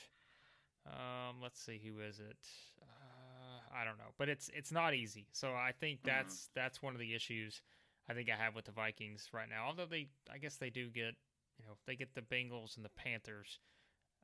[0.86, 2.36] Um, let's see who is it.
[2.80, 5.26] Uh, I don't know, but it's it's not easy.
[5.32, 6.06] So I think Mhm.
[6.06, 7.62] that's that's one of the issues
[8.08, 9.66] I think I have with the Vikings right now.
[9.66, 11.14] Although they, I guess they do get
[11.58, 13.58] you know they get the Bengals and the Panthers.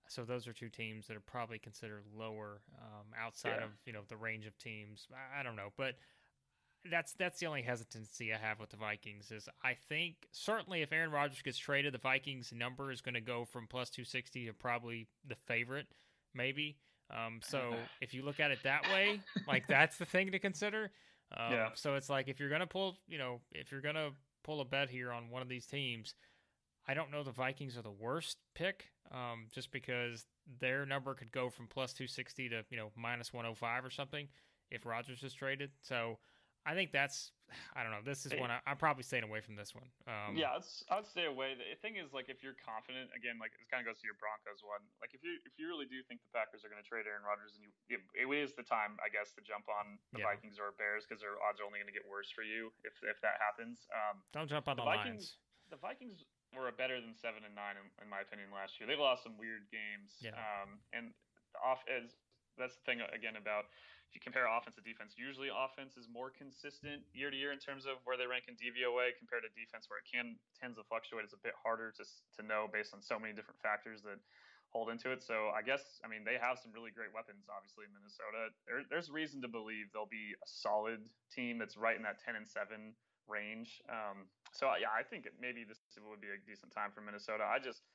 [0.09, 3.65] So those are two teams that are probably considered lower um, outside Yeah.
[3.67, 5.07] of you know the range of teams.
[5.13, 5.95] I, I don't know, but
[6.91, 10.93] that's that's the only hesitancy I have with the Vikings is I think certainly if
[10.93, 14.47] Aaron Rodgers gets traded, the Vikings number is going to go from plus two sixty
[14.47, 15.87] to probably the favorite,
[16.35, 16.77] maybe.
[17.11, 20.91] Um, so if you look at it that way, like that's the thing to consider.
[21.37, 21.71] Um, Yeah.
[21.75, 24.11] So it's like if you're gonna pull, you know, if you're gonna
[24.43, 26.15] pull a bet here on one of these teams,
[26.89, 30.27] I don't know the Vikings are the worst pick, um, just because
[30.59, 33.85] their number could go from plus two sixty to you know minus one hundred five
[33.85, 34.29] or something
[34.71, 35.71] if Rodgers is traded.
[35.83, 36.19] So
[36.67, 37.33] I think that's
[37.75, 38.05] I don't know.
[38.05, 39.91] This is one I, I'm probably staying away from this one.
[40.07, 41.59] Um, yeah, I'd, stay away.
[41.59, 44.15] The thing is, like, if you're confident, again, like, it kind of goes to your
[44.23, 44.79] Broncos one.
[45.03, 47.27] Like, if you if you really do think the Packers are going to trade Aaron
[47.27, 50.31] Rodgers, and you, it, it is the time, I guess, to jump on the Yeah.
[50.31, 52.95] Vikings or Bears because their odds are only going to get worse for you if
[53.03, 53.83] if that happens.
[53.91, 55.75] Um, Don't jump on the the, Vikings- Lions.
[55.75, 56.23] the Vikings
[56.55, 58.87] were a better than seven and nine in, in my opinion last year.
[58.87, 60.19] They lost some weird games.
[60.23, 60.39] Yeah.
[60.39, 61.11] Um, and
[61.59, 62.15] off is
[62.59, 63.67] that's the thing again about
[64.11, 67.63] if you compare offense to defense, usually offense is more consistent year to year in
[67.63, 70.85] terms of where they rank in DVOA compared to defense, where it can tends to
[70.91, 71.23] fluctuate.
[71.23, 74.19] It's a bit harder to to know based on so many different factors that
[74.75, 75.23] hold into it.
[75.23, 77.47] So I guess I mean they have some really great weapons.
[77.47, 81.95] Obviously, in Minnesota, there, there's reason to believe they'll be a solid team that's right
[81.95, 82.99] in that ten and seven
[83.31, 83.79] range.
[83.87, 87.47] Um, so yeah, I think maybe this would be a decent time for Minnesota.
[87.47, 87.87] I just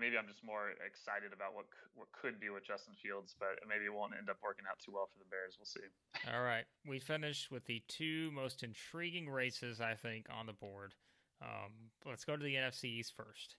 [0.00, 3.84] maybe I'm just more excited about what what could be with Justin Fields, but maybe
[3.84, 5.56] it won't end up working out too well for the Bears.
[5.58, 5.84] We'll see.
[6.32, 10.94] All right, we finish with the two most intriguing races I think on the board.
[11.42, 13.56] Um, let's go to the NFC East first.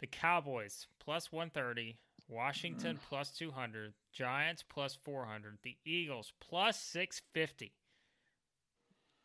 [0.00, 3.08] The Cowboys plus 130, Washington mm.
[3.08, 7.72] plus 200, Giants plus 400, the Eagles plus 650.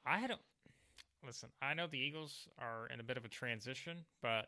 [0.05, 0.41] I don't
[1.25, 1.49] listen.
[1.61, 4.47] I know the Eagles are in a bit of a transition, but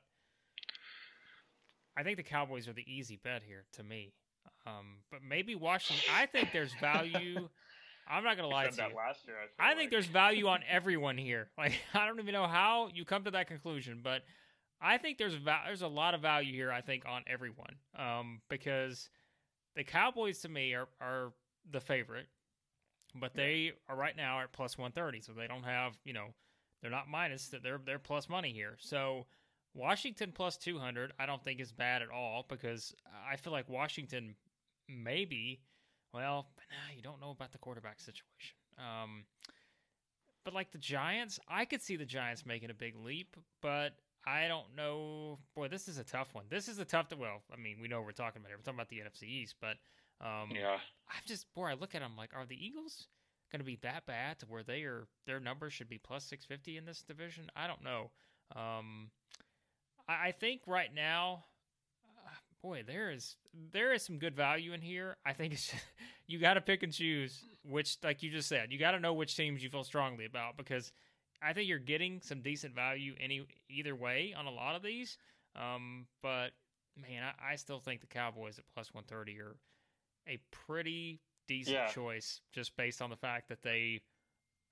[1.97, 4.13] I think the Cowboys are the easy bet here to me.
[4.67, 6.03] Um, but maybe Washington.
[6.13, 7.49] I think there's value.
[8.07, 8.95] I'm not gonna lie to you.
[8.95, 9.77] Last year, I, I like.
[9.77, 11.49] think there's value on everyone here.
[11.57, 14.23] Like I don't even know how you come to that conclusion, but
[14.81, 16.71] I think there's va- there's a lot of value here.
[16.71, 19.09] I think on everyone um, because
[19.75, 21.33] the Cowboys to me are are
[21.71, 22.27] the favorite,
[23.19, 26.27] but they are right now at plus 130, so they don't have you know
[26.81, 28.75] they're not minus that they're they're plus money here.
[28.79, 29.25] So
[29.75, 32.95] Washington plus 200, I don't think is bad at all because
[33.29, 34.35] I feel like Washington
[34.87, 35.61] maybe,
[36.13, 38.55] well, nah, you don't know about the quarterback situation.
[38.77, 39.25] Um,
[40.45, 44.47] but like the Giants, I could see the Giants making a big leap, but I
[44.47, 45.39] don't know.
[45.55, 46.45] Boy, this is a tough one.
[46.49, 47.07] This is a tough.
[47.17, 48.57] Well, I mean, we know we're talking about here.
[48.57, 49.77] We're talking about the NFC East, but
[50.21, 50.77] um, yeah,
[51.09, 51.65] I'm just boy.
[51.65, 53.07] I look at them like, are the Eagles
[53.51, 55.07] going to be that bad to where they are?
[55.27, 57.49] Their numbers should be plus 650 in this division.
[57.55, 58.11] I don't know.
[58.55, 59.09] Um,
[60.07, 61.45] I, I think right now,
[62.25, 62.29] uh,
[62.61, 63.35] boy, there is
[63.71, 65.17] there is some good value in here.
[65.25, 65.83] I think it's just,
[66.27, 69.13] you got to pick and choose which, like you just said, you got to know
[69.13, 70.91] which teams you feel strongly about because
[71.41, 75.17] I think you're getting some decent value any either way on a lot of these.
[75.55, 76.51] Um, but
[76.97, 79.55] man, I, I, still think the Cowboys at plus 130 are
[80.27, 81.87] a pretty decent yeah.
[81.87, 84.01] choice just based on the fact that they,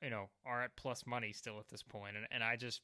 [0.01, 1.83] you know, are at plus money still at this.
[1.93, 2.81] And, and I just,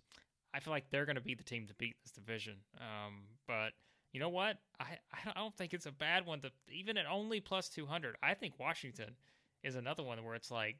[0.53, 2.55] I feel like they're going to be the team to beat this division.
[2.79, 3.73] Um, but
[4.11, 4.57] you know what?
[4.79, 8.15] I I don't think it's a bad one to even at only plus two hundred.
[8.23, 9.15] I think Washington
[9.63, 10.77] is another one where it's like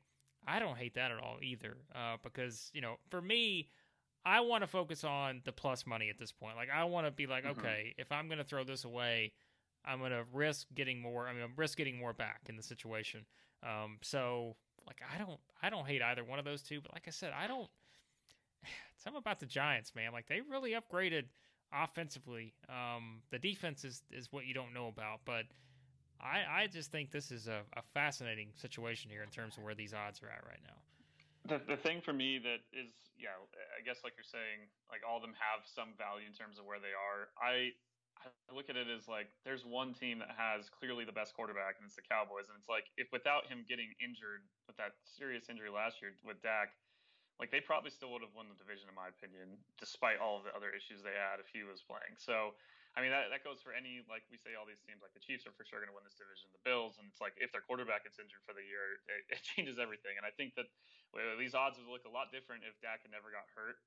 [0.48, 1.78] I don't hate that at all either.
[1.94, 3.70] Uh, because you know, for me,
[4.26, 6.56] I want to focus on the plus money at this point.
[6.56, 7.60] Like I want to be like, mm-hmm.
[7.60, 9.34] okay, if I'm going to throw this away,
[9.86, 11.28] I'm going to risk getting more.
[11.28, 13.26] I mean, I'm risk getting more back in the situation.
[13.64, 14.56] Um, so
[14.88, 16.82] like I don't I don't hate either one of those two.
[16.82, 17.70] But like I said, I don't
[19.00, 20.12] something about the Giants, man.
[20.14, 21.24] Like they really upgraded
[21.74, 22.54] offensively.
[22.68, 25.46] Um, the defense is, is what you don't know about, but
[26.20, 29.76] I, I just think this is a, a fascinating situation here in terms of where
[29.76, 30.76] these odds are at right now.
[31.48, 33.40] The, the thing for me that is, yeah,
[33.72, 36.68] I guess like you're saying, like all of them have some value in terms of
[36.68, 37.32] where they are.
[37.40, 37.72] I,
[38.20, 41.80] I look at it as like there's one team that has clearly the best quarterback,
[41.80, 42.52] and it's the Cowboys.
[42.52, 46.44] And it's like if without him getting injured with that serious injury last year with
[46.44, 46.76] Dak,
[47.40, 50.44] like they probably still would have won the division in my opinion, despite all of
[50.44, 52.20] the other issues they had if he was playing.
[52.20, 52.54] So,
[52.98, 55.24] I mean that that goes for any like we say all these teams like the
[55.24, 57.50] Chiefs are for sure going to win this division, the Bills, and it's like if
[57.56, 60.20] their quarterback gets injured for the year, it, it changes everything.
[60.20, 60.68] And I think that
[61.16, 63.80] well, these odds would look a lot different if Dak had never got hurt.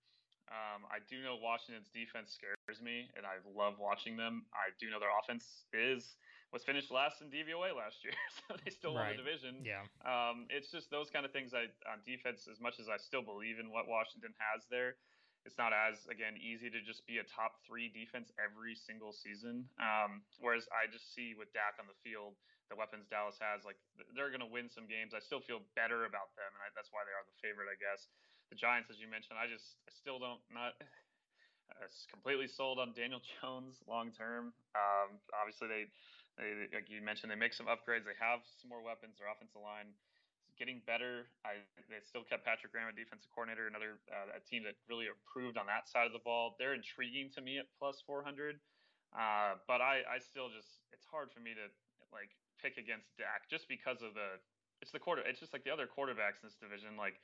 [0.50, 4.44] Um, I do know Washington's defense scares me, and I love watching them.
[4.52, 6.16] I do know their offense is
[6.52, 8.12] was finished last in DVOA last year,
[8.44, 9.08] so they still right.
[9.08, 9.64] won the division.
[9.64, 9.88] Yeah.
[10.04, 11.56] Um, it's just those kind of things.
[11.56, 15.00] I on defense, as much as I still believe in what Washington has there,
[15.48, 19.64] it's not as again easy to just be a top three defense every single season.
[19.80, 22.36] Um, whereas I just see with Dak on the field,
[22.68, 23.80] the weapons Dallas has, like
[24.12, 25.16] they're going to win some games.
[25.16, 27.80] I still feel better about them, and I, that's why they are the favorite, I
[27.80, 28.12] guess.
[28.52, 30.76] The Giants, as you mentioned, I just I still don't not.
[31.72, 34.52] Uh, completely sold on Daniel Jones long term.
[34.76, 35.88] Um, obviously, they
[36.40, 38.09] they, like you mentioned, they make some upgrades.
[38.09, 39.21] They have some more weapons.
[39.21, 39.92] Their offensive line
[40.49, 41.29] is getting better.
[41.45, 41.61] I
[41.92, 45.61] they still kept Patrick Graham a defensive coordinator, another uh, a team that really improved
[45.61, 46.57] on that side of the ball.
[46.57, 48.57] They're intriguing to me at plus 400.
[49.12, 51.68] Uh, but I, I still just it's hard for me to
[52.09, 52.33] like
[52.64, 54.40] pick against Dak just because of the
[54.81, 57.21] it's the quarter it's just like the other quarterbacks in this division like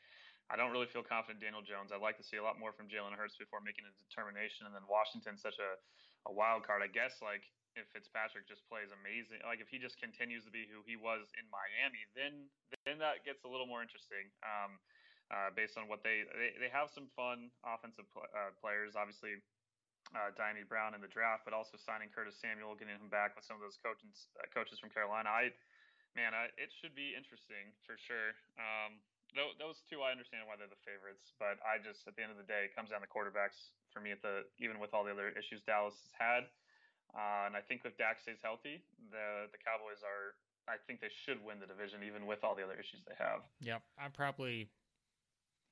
[0.49, 1.93] I don't really feel confident Daniel Jones.
[1.93, 4.65] I'd like to see a lot more from Jalen Hurts before making a determination.
[4.65, 5.77] And then Washington's such a,
[6.25, 6.81] a wild card.
[6.81, 7.45] I guess like
[7.79, 11.31] if Fitzpatrick just plays amazing, like if he just continues to be who he was
[11.39, 12.51] in Miami, then
[12.85, 14.29] then that gets a little more interesting.
[14.43, 14.77] Um,
[15.29, 19.37] uh, based on what they, they they have some fun offensive pl- uh, players, obviously
[20.17, 23.45] uh, Dyami Brown in the draft, but also signing Curtis Samuel, getting him back with
[23.45, 25.29] some of those coaches uh, coaches from Carolina.
[25.29, 25.53] I
[26.17, 28.33] man, I, it should be interesting for sure.
[28.57, 28.99] Um,
[29.37, 32.41] those two, I understand why they're the favorites, but I just at the end of
[32.41, 34.17] the day, it comes down to quarterbacks for me.
[34.17, 36.43] At the even with all the other issues Dallas has had,
[37.15, 40.35] Uh, and I think if Dak stays healthy, the the Cowboys are.
[40.69, 43.41] I think they should win the division, even with all the other issues they have.
[43.63, 44.69] Yep, I'm probably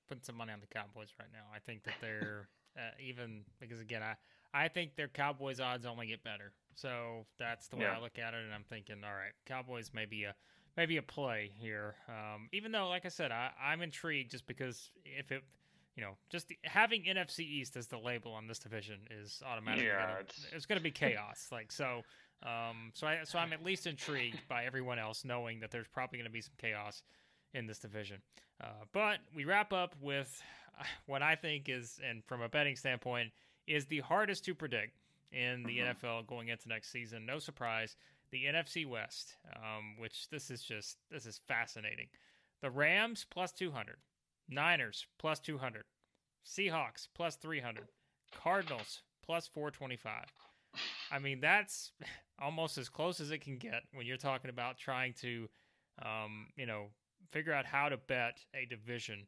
[0.09, 1.45] putting some money on the Cowboys right now.
[1.55, 4.16] I think that they're uh, even because again, I
[4.55, 6.53] I think their Cowboys odds only get better.
[6.74, 7.99] So that's the way Yeah.
[7.99, 10.34] I look at it, and I'm thinking, all right, Cowboys maybe a
[10.76, 11.97] maybe a play here.
[12.09, 15.43] Um, even though, like I said, I, I'm intrigued just because if it,
[15.97, 19.86] you know, just the, having NFC East as the label on this division is automatically
[19.88, 21.49] Yeah, gonna, it's- it's going to be chaos.
[21.51, 22.03] like so,
[22.42, 26.18] um, so I so I'm at least intrigued by everyone else knowing that there's probably
[26.18, 27.03] going to be some chaos
[27.55, 28.18] in this division.
[28.62, 30.40] Uh, but we wrap up with
[30.78, 33.32] uh, what I think is, and from a betting standpoint,
[33.66, 34.92] is the hardest to predict
[35.32, 35.94] in the Mhm.
[36.01, 37.24] NFL going into next season.
[37.26, 37.97] No surprise,
[38.30, 42.09] the NFC West, um, which this is just this is fascinating.
[42.61, 43.97] The Rams plus two hundred,
[44.49, 45.84] Niners plus two hundred,
[46.44, 47.88] Seahawks plus three hundred,
[48.32, 50.32] Cardinals plus four twenty five.
[51.11, 51.92] I mean, that's
[52.40, 55.49] almost as close as it can get when you're talking about trying to,
[56.03, 56.86] um, you know,
[57.30, 59.26] figure out how to bet a division.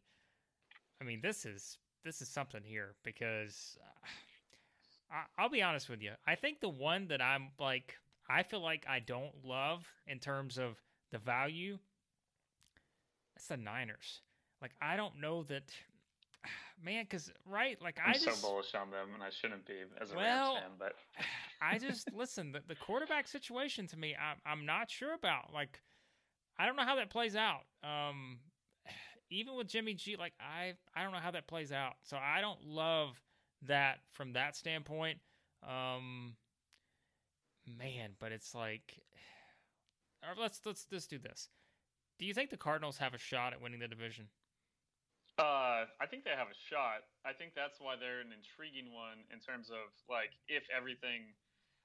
[1.00, 6.02] I mean, this is this is something here because uh, I, I'll be honest with
[6.02, 6.12] you.
[6.26, 7.94] I think the one that I'm like,
[8.28, 10.76] I feel like I don't love in terms of
[11.10, 11.78] the value.
[13.36, 14.20] It's the Niners.
[14.60, 15.64] Like, I don't know that,
[16.84, 17.04] man.
[17.04, 20.12] Because right, like I'm I just so bullish on them, and I shouldn't be as
[20.12, 20.92] a Well, Rams fan, but
[21.62, 22.52] I just listen.
[22.52, 25.52] The, the quarterback situation to me, I'm I'm not sure about.
[25.52, 25.80] Like,
[26.58, 27.62] I don't know how that plays out.
[27.82, 28.38] Um,
[29.30, 31.94] even with Jimmy G, like I I don't know how that plays out.
[32.02, 33.20] So I don't love
[33.66, 35.18] that from that standpoint.
[35.66, 36.34] Um,
[37.78, 39.00] man, but it's like,
[40.38, 41.48] let's let's let's do this.
[42.18, 44.26] Do you think the Cardinals have a shot at winning the division?
[45.38, 47.06] Uh, I think they have a shot.
[47.22, 51.32] I think that's why they're an intriguing one in terms of like if everything.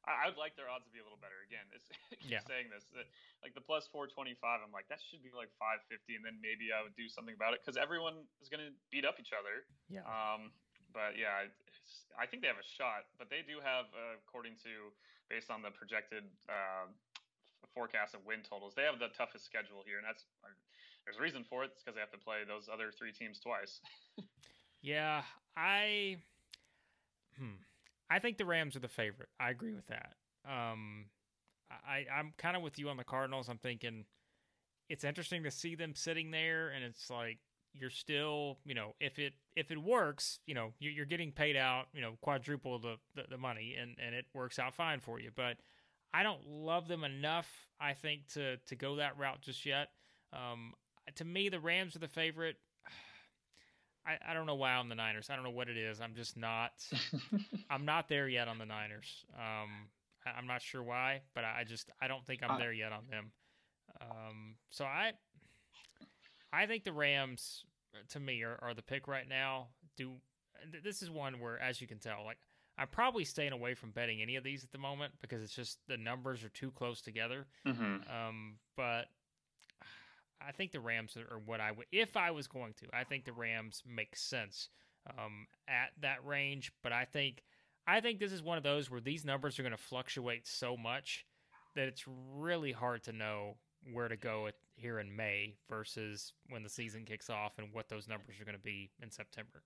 [0.03, 1.37] I, I would like their odds to be a little better.
[1.45, 2.43] Again, it's I keep Yeah.
[2.49, 2.83] saying this.
[2.97, 3.05] That,
[3.45, 6.25] like the plus four twenty five, I'm like that should be like five fifty, and
[6.25, 9.21] then maybe I would do something about it because everyone is going to beat up
[9.21, 9.63] each other.
[9.87, 10.03] Yeah.
[10.09, 10.49] Um,
[10.89, 11.45] but yeah,
[12.17, 13.05] I think they have a shot.
[13.21, 14.93] But they do have, uh, according to
[15.29, 16.89] based on the projected uh,
[17.73, 20.51] forecast of win totals, they have the toughest schedule here, and that's uh,
[21.05, 21.71] there's a reason for it.
[21.73, 23.79] It's because they have to play those other three teams twice.
[24.83, 25.21] Yeah,
[25.55, 26.17] I
[27.39, 27.55] hmm.
[28.09, 29.29] I think the Rams are the favorite.
[29.39, 30.13] I agree with that.
[30.45, 31.05] Um
[31.71, 33.47] I I'm kind of with you on the Cardinals.
[33.49, 34.03] I'm thinking
[34.89, 37.39] it's interesting to see them sitting there and it's like
[37.73, 41.85] you're still, you know, if it if it works, you know, you're, getting paid out,
[41.93, 45.31] you know, quadruple the, the the money and and it works out fine for you.
[45.33, 45.57] But
[46.13, 47.49] I don't love them enough,
[47.79, 49.89] I think, to to go that route just yet.
[50.33, 50.73] Um,
[51.15, 52.57] to me, the Rams are the favorite.
[54.05, 55.29] I, I don't know why I'm the Niners.
[55.29, 56.01] I don't know what it is.
[56.01, 56.71] I'm just not.
[57.69, 59.25] I'm not there yet on the Niners.
[59.37, 59.69] Um,
[60.25, 62.73] I, I'm not sure why, but I, I just I don't think I'm I- there
[62.73, 63.31] yet on them.
[64.01, 65.11] Um, so I
[66.51, 67.65] I think the Rams
[68.09, 69.67] to me are, are the pick right now.
[69.97, 70.13] Do
[70.71, 72.37] th- this is one where, as you can tell, like
[72.77, 75.79] I'm probably staying away from betting any of these at the moment because it's just
[75.87, 77.45] the numbers are too close together.
[77.65, 77.95] mm-hmm.
[78.11, 79.05] Um, but
[80.47, 82.85] I think the Rams are, what I would if I was going to.
[82.93, 84.69] I think the Rams make sense
[85.09, 87.43] um, at that range, but I think
[87.87, 90.77] I think this is one of those where these numbers are going to fluctuate so
[90.77, 91.25] much
[91.75, 93.55] that it's really hard to know
[93.91, 97.89] where to go at, here in May versus when the season kicks off and what
[97.89, 99.63] those numbers are going to be in September.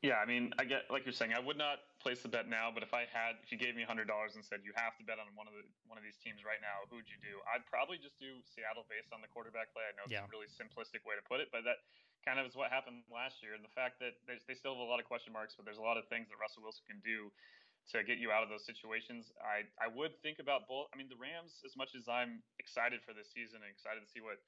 [0.00, 1.36] Yeah, I mean, I get like you're saying.
[1.36, 3.84] I would not place the bet now, but if I had, if you gave me
[3.84, 5.60] hundred dollars and said you have to bet on one of the
[5.92, 7.36] one of these teams right now, who would you do?
[7.44, 9.84] I'd probably just do Seattle based on the quarterback play.
[9.84, 11.84] I know it's a really simplistic way to put it, but that
[12.24, 13.52] kind of is what happened last year.
[13.52, 15.80] And the fact that they, they still have a lot of question marks, but there's
[15.80, 17.28] a lot of things that Russell Wilson can do
[17.92, 19.28] to get you out of those situations.
[19.44, 20.88] I I would think about both.
[20.92, 24.08] I mean, the Rams, as much as I'm excited for this season and excited to
[24.08, 24.40] see what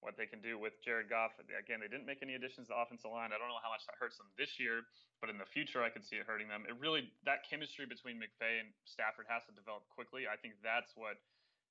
[0.00, 1.36] what they can do with Jared Goff.
[1.40, 3.32] Again, they didn't make any additions to the offensive line.
[3.32, 4.88] I don't know how much that hurts them this year,
[5.20, 6.64] but in the future, I could see it hurting them.
[6.64, 10.24] It really that chemistry between McVay and Stafford has to develop quickly.
[10.24, 11.20] I think that's what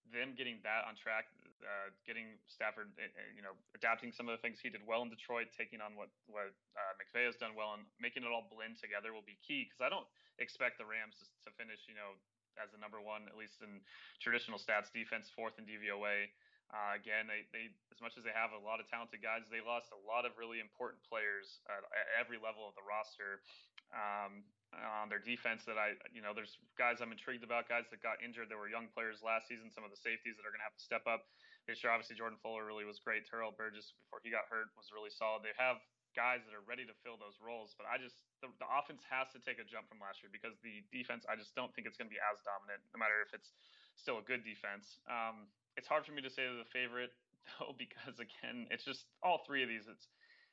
[0.10, 1.30] them getting that on track,
[1.62, 5.06] uh, getting Stafford, uh, uh, you know, adapting some of the things he did well
[5.06, 8.46] in Detroit, taking on what what uh, McVay has done well, and making it all
[8.50, 9.70] blend together will be key.
[9.70, 10.08] Because I don't
[10.42, 12.18] expect the Rams to, to finish, you know,
[12.58, 13.82] as the number one, at least in
[14.20, 16.30] traditional stats, defense fourth in DVOA.
[16.70, 19.60] Uh, again, they, they as much as they have a lot of talented guys, they
[19.60, 23.42] lost a lot of really important players at, at every level of the roster.
[23.90, 28.06] Um, on their defense, that I, you know, there's guys I'm intrigued about, guys that
[28.06, 28.54] got injured.
[28.54, 29.74] There were young players last season.
[29.74, 31.26] Some of the safeties that are going to have to step up
[31.66, 31.90] this year.
[31.90, 33.26] Obviously, Jordan Fuller really was great.
[33.26, 35.42] Terrell Burgess before he got hurt was really solid.
[35.42, 35.82] They have
[36.18, 37.74] guys that are ready to fill those roles.
[37.78, 40.58] But I just the, the offense has to take a jump from last year because
[40.62, 43.34] the defense I just don't think it's going to be as dominant, no matter if
[43.34, 43.54] it's
[43.98, 45.02] still a good defense.
[45.10, 47.14] Um, it's hard for me to say they're the favorite
[47.60, 49.90] though because again, it's just all three of these.
[49.90, 50.10] It's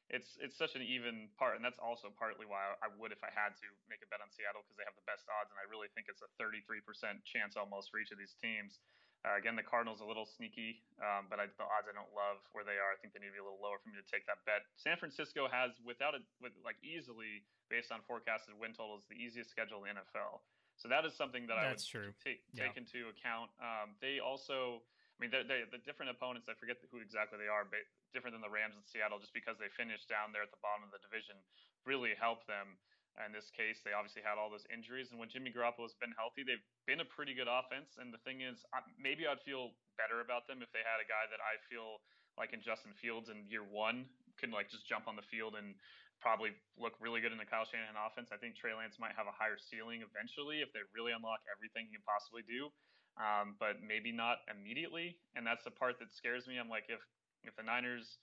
[0.07, 3.33] it's it's such an even part, and that's also partly why I would, if I
[3.35, 5.67] had to, make a bet on Seattle because they have the best odds, and I
[5.67, 6.79] really think it's a 33%
[7.27, 8.79] chance almost for each of these teams.
[9.27, 12.39] Uh, again, the Cardinals a little sneaky, um, but I, the odds I don't love
[12.55, 12.95] where they are.
[12.95, 14.63] I think they need to be a little lower for me to take that bet.
[14.79, 19.51] San Francisco has, without it, with like easily based on forecasted win totals, the easiest
[19.51, 20.47] schedule in the NFL.
[20.79, 22.11] So that is something that That's I would true.
[22.23, 22.71] take Yeah.
[22.71, 23.51] take into account.
[23.59, 24.87] Um, they also,
[25.17, 26.53] I mean, they they the different opponents.
[26.53, 27.81] I forget who exactly they are, but
[28.13, 30.85] different than the Rams in Seattle, just because they finished down there at the bottom
[30.85, 31.41] of the division,
[31.89, 32.77] really helped them.
[33.17, 36.45] In this case, they obviously had all those injuries, and when Jimmy Garoppolo's been healthy,
[36.45, 37.97] they've been a pretty good offense.
[37.97, 38.61] And the thing is,
[39.01, 42.05] maybe I'd feel better about them if they had a guy that I feel
[42.37, 44.05] like in Justin Fields in year one
[44.37, 45.73] can like just jump on the field and
[46.21, 48.29] probably look really good in the Kyle Shanahan offense.
[48.33, 51.89] I think Trey Lance might have a higher ceiling eventually if they really unlock everything
[51.89, 52.69] he can possibly do,
[53.17, 55.17] um, but maybe not immediately.
[55.35, 56.61] And that's the part that scares me.
[56.61, 57.01] I'm like, if
[57.45, 58.21] if the Niners,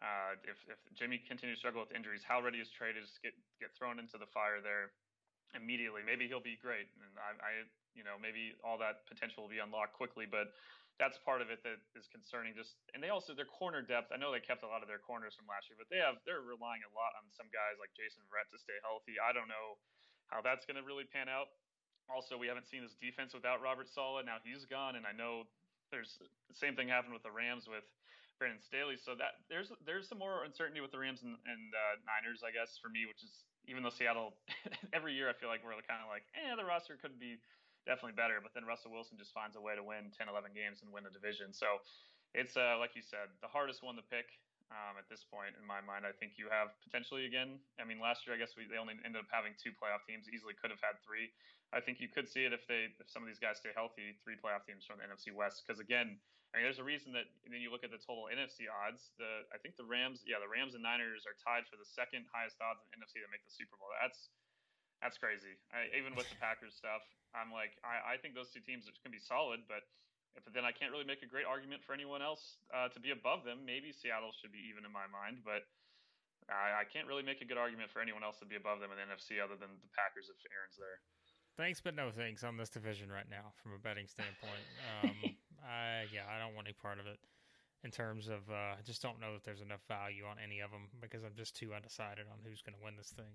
[0.00, 3.20] uh, if if Jimmy continues to struggle with injuries, how ready is Trey to just
[3.24, 4.92] get get thrown into the fire there
[5.56, 6.04] immediately?
[6.04, 7.52] Maybe he'll be great, and I, I
[7.96, 10.52] you know maybe all that potential will be unlocked quickly, but
[10.96, 12.52] that's part of it that is concerning.
[12.56, 14.12] Just and they also their corner depth.
[14.12, 16.20] I know they kept a lot of their corners from last year, but they have
[16.28, 19.16] they're relying a lot on some guys like Jason Verrett to stay healthy.
[19.16, 19.80] I don't know
[20.28, 21.52] how that's going to really pan out.
[22.06, 24.24] Also, we haven't seen this defense without Robert Saleh.
[24.24, 25.44] Now he's gone, and I know
[25.90, 27.84] there's the same thing happened with the Rams with
[28.38, 28.96] Brandon Staley.
[28.96, 32.52] So that there's there's some more uncertainty with the Rams and, and uh, Niners, I
[32.52, 34.36] guess, for me, which is even though Seattle
[34.96, 37.42] every year I feel like we're kind of like, eh, the roster could be
[37.86, 40.82] definitely better, but then Russell Wilson just finds a way to win 10, 11 games
[40.82, 41.54] and win the division.
[41.54, 41.82] So
[42.34, 44.26] it's uh, like you said, the hardest one to pick.
[44.66, 47.62] Um, at this point, in my mind, I think you have potentially again.
[47.78, 50.26] I mean, last year I guess we they only ended up having two playoff teams.
[50.26, 51.30] Easily could have had three.
[51.74, 54.14] I think you could see it if they if some of these guys stay healthy.
[54.22, 55.66] Three playoff teams from the NFC West.
[55.66, 56.18] Because again,
[56.54, 59.10] I mean, there's a reason that then you look at the total NFC odds.
[59.18, 62.24] The I think the Rams, yeah, the Rams and Niners are tied for the second
[62.30, 63.90] highest odds in NFC to make the Super Bowl.
[63.98, 64.30] That's
[65.02, 65.58] that's crazy.
[65.74, 67.04] I, even with the Packers stuff,
[67.36, 69.84] I'm like, I, I think those two teams to be solid, but
[70.44, 73.10] but then I can't really make a great argument for anyone else uh, to be
[73.10, 73.64] above them.
[73.64, 75.64] Maybe Seattle should be even in my mind, but
[76.52, 78.92] I, I can't really make a good argument for anyone else to be above them
[78.92, 81.00] in the NFC other than the Packers if Aaron's there.
[81.56, 84.64] Thanks, but no thanks on this division right now from a betting standpoint.
[85.02, 87.18] Um, I yeah, I don't want any part of it
[87.84, 90.70] in terms of uh, I just don't know that there's enough value on any of
[90.70, 93.32] them because I'm just too undecided on who's going to win this thing.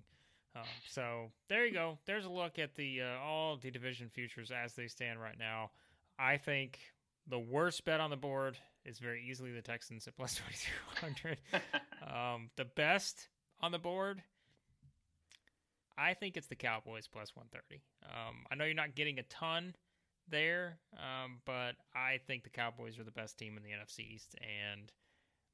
[0.55, 1.97] Um, so there you go.
[2.05, 5.71] There's a look at the uh, all the division futures as they stand right now.
[6.19, 6.79] I think
[7.27, 11.37] the worst bet on the board is very easily the Texans at plus 2200.
[12.07, 13.29] um, the best
[13.61, 14.21] on the board,
[15.97, 17.81] I think it's the Cowboys plus 130.
[18.05, 19.75] Um, I know you're not getting a ton
[20.29, 24.35] there, um, but I think the Cowboys are the best team in the NFC East.
[24.41, 24.91] And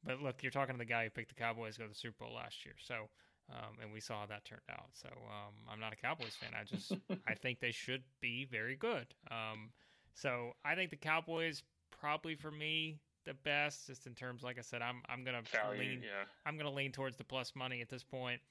[0.04, 1.98] but look, you're talking to the guy who picked the Cowboys to go to the
[1.98, 3.10] Super Bowl last year, so
[3.50, 4.90] um, and we saw how that turned out.
[4.94, 6.52] So um, I'm not a Cowboys fan.
[6.60, 6.94] I just
[7.28, 9.08] I think they should be very good.
[9.32, 9.72] Um,
[10.14, 14.62] so I think the Cowboys probably for me the best, just in terms, like I
[14.62, 16.26] said, I'm I'm gonna Value, lean yeah.
[16.46, 18.42] I'm gonna lean towards the plus money at this point.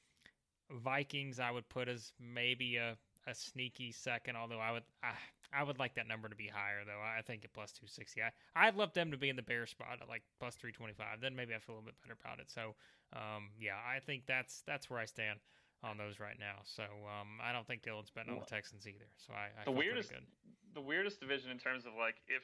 [0.70, 2.96] Vikings I would put as maybe a,
[3.26, 5.12] a sneaky second, although I would I,
[5.52, 7.00] I would like that number to be higher though.
[7.00, 8.22] I think at plus two sixty.
[8.22, 10.94] I I'd love them to be in the bear spot at like plus three twenty
[10.94, 11.20] five.
[11.20, 12.50] Then maybe I feel a little bit better about it.
[12.50, 12.74] So
[13.14, 15.38] um, yeah, I think that's that's where I stand
[15.84, 16.64] on those right now.
[16.64, 19.06] So um, I don't think Dylan's betting on the Texans either.
[19.20, 20.26] So I, I the weirdest good.
[20.74, 22.42] the weirdest division in terms of like if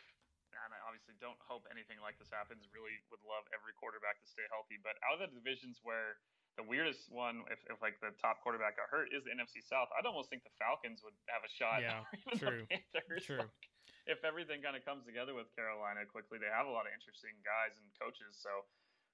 [0.52, 2.68] and I obviously don't hope anything like this happens.
[2.70, 4.78] Really would love every quarterback to stay healthy.
[4.78, 6.20] But out of the divisions where
[6.56, 9.88] the weirdest one, if, if like the top quarterback got hurt, is the NFC South.
[9.96, 11.80] I'd almost think the Falcons would have a shot.
[11.80, 12.04] Yeah,
[12.40, 12.68] true,
[13.24, 13.44] true.
[13.48, 13.64] Like,
[14.04, 17.32] if everything kind of comes together with Carolina quickly, they have a lot of interesting
[17.46, 18.34] guys and coaches.
[18.34, 18.66] So,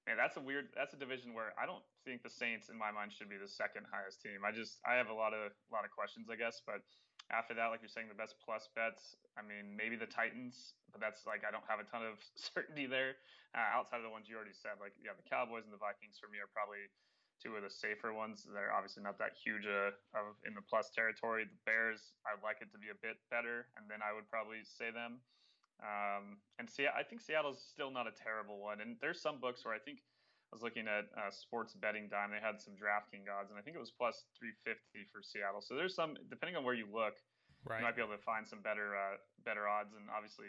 [0.09, 0.73] man, that's a weird.
[0.75, 3.49] That's a division where I don't think the Saints, in my mind, should be the
[3.49, 4.43] second highest team.
[4.43, 6.83] I just I have a lot of lot of questions, I guess, but
[7.29, 9.13] after that, like you're saying, the best plus bets.
[9.37, 12.89] I mean, maybe the Titans, but that's like I don't have a ton of certainty
[12.89, 13.21] there.
[13.53, 16.17] Uh, outside of the ones you already said, like yeah, the Cowboys and the Vikings
[16.17, 16.89] for me are probably
[17.41, 18.45] two of the safer ones.
[18.45, 21.45] They're obviously not that huge uh, of in the plus territory.
[21.47, 24.61] The Bears, I'd like it to be a bit better, and then I would probably
[24.63, 25.19] say them.
[25.79, 28.81] Um, and see, I think Seattle's still not a terrible one.
[28.83, 30.03] And there's some books where I think
[30.51, 32.31] I was looking at uh, Sports Betting Dime.
[32.35, 35.63] They had some DraftKings odds, and I think it was plus 350 for Seattle.
[35.63, 37.15] So there's some, depending on where you look,
[37.67, 37.79] Right.
[37.79, 39.91] you might be able to find some better uh, better odds.
[39.91, 40.47] And obviously,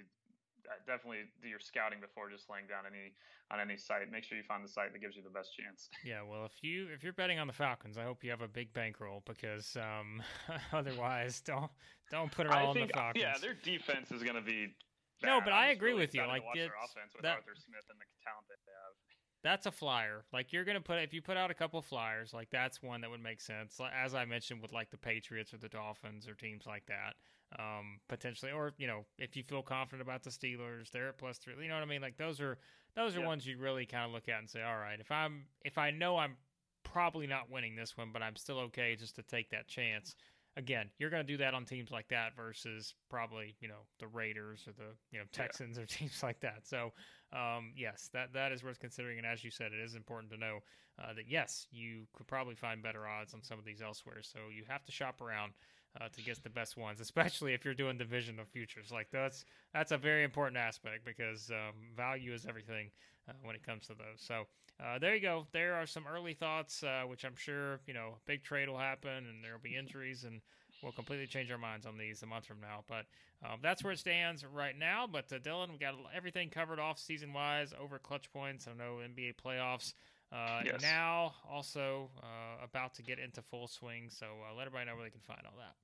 [0.86, 3.12] definitely do your scouting before just laying down any
[3.50, 4.10] on any site.
[4.10, 5.88] Make sure you find the site that gives you the best chance.
[6.04, 8.48] Yeah, well, if you if you're betting on the Falcons, I hope you have a
[8.48, 10.22] big bankroll because um,
[10.72, 11.70] otherwise, don't
[12.10, 13.22] don't put it all I think, on the Falcons.
[13.24, 14.74] Yeah, their defense is going to be.
[15.22, 16.24] No, but I'm I agree really with you.
[16.24, 18.94] Like, their it's- offense with that- Arthur Smith and the talent that they have.
[19.43, 20.24] That's a flyer.
[20.32, 23.11] Like you're gonna put if you put out a couple flyers, like that's one that
[23.11, 23.80] would make sense.
[23.95, 27.14] As I mentioned with like the Patriots or the Dolphins or teams like that,
[27.59, 28.53] um, potentially.
[28.53, 31.55] Or you know, if you feel confident about the Steelers, they're at plus three.
[31.61, 32.03] You know what I mean?
[32.03, 32.59] Like those are
[32.95, 33.26] those are Yeah.
[33.26, 35.91] ones you really kind of look at and say, all right, if I'm if I
[35.91, 36.36] know I'm
[36.82, 40.16] probably not winning this one, but I'm still okay just to take that chance.
[40.57, 44.09] Again, you're going to do that on teams like that versus probably you know the
[44.09, 45.46] Raiders or the you know Yeah.
[45.46, 46.66] Texans or teams like that.
[46.66, 46.92] So
[47.32, 49.18] um, yes, that that is worth considering.
[49.18, 50.59] And as you said, it is important to know
[50.98, 54.22] uh, that yes, you could probably find better odds on some of these elsewhere.
[54.22, 55.53] So you have to shop around
[56.01, 58.90] uh, to get the best ones, especially if you're doing divisional futures.
[58.90, 62.90] Like that's that's a very important aspect because um, value is everything
[63.30, 64.18] uh, when it comes to those.
[64.18, 64.46] So
[64.82, 65.46] uh, there you go.
[65.52, 68.78] There are some early thoughts, uh, which I'm sure you know a big trade will
[68.78, 70.40] happen and there will be injuries and.
[70.82, 73.04] We'll completely change our minds on these a month from now, but
[73.44, 75.06] um, that's where it stands right now.
[75.06, 78.66] But uh, Dylan, we got everything covered off season wise over clutch points.
[78.66, 79.92] I know NBA playoffs
[80.32, 80.80] uh, Yes.
[80.80, 84.08] now also uh, about to get into full swing.
[84.08, 85.74] So uh, let everybody know where they can find all that.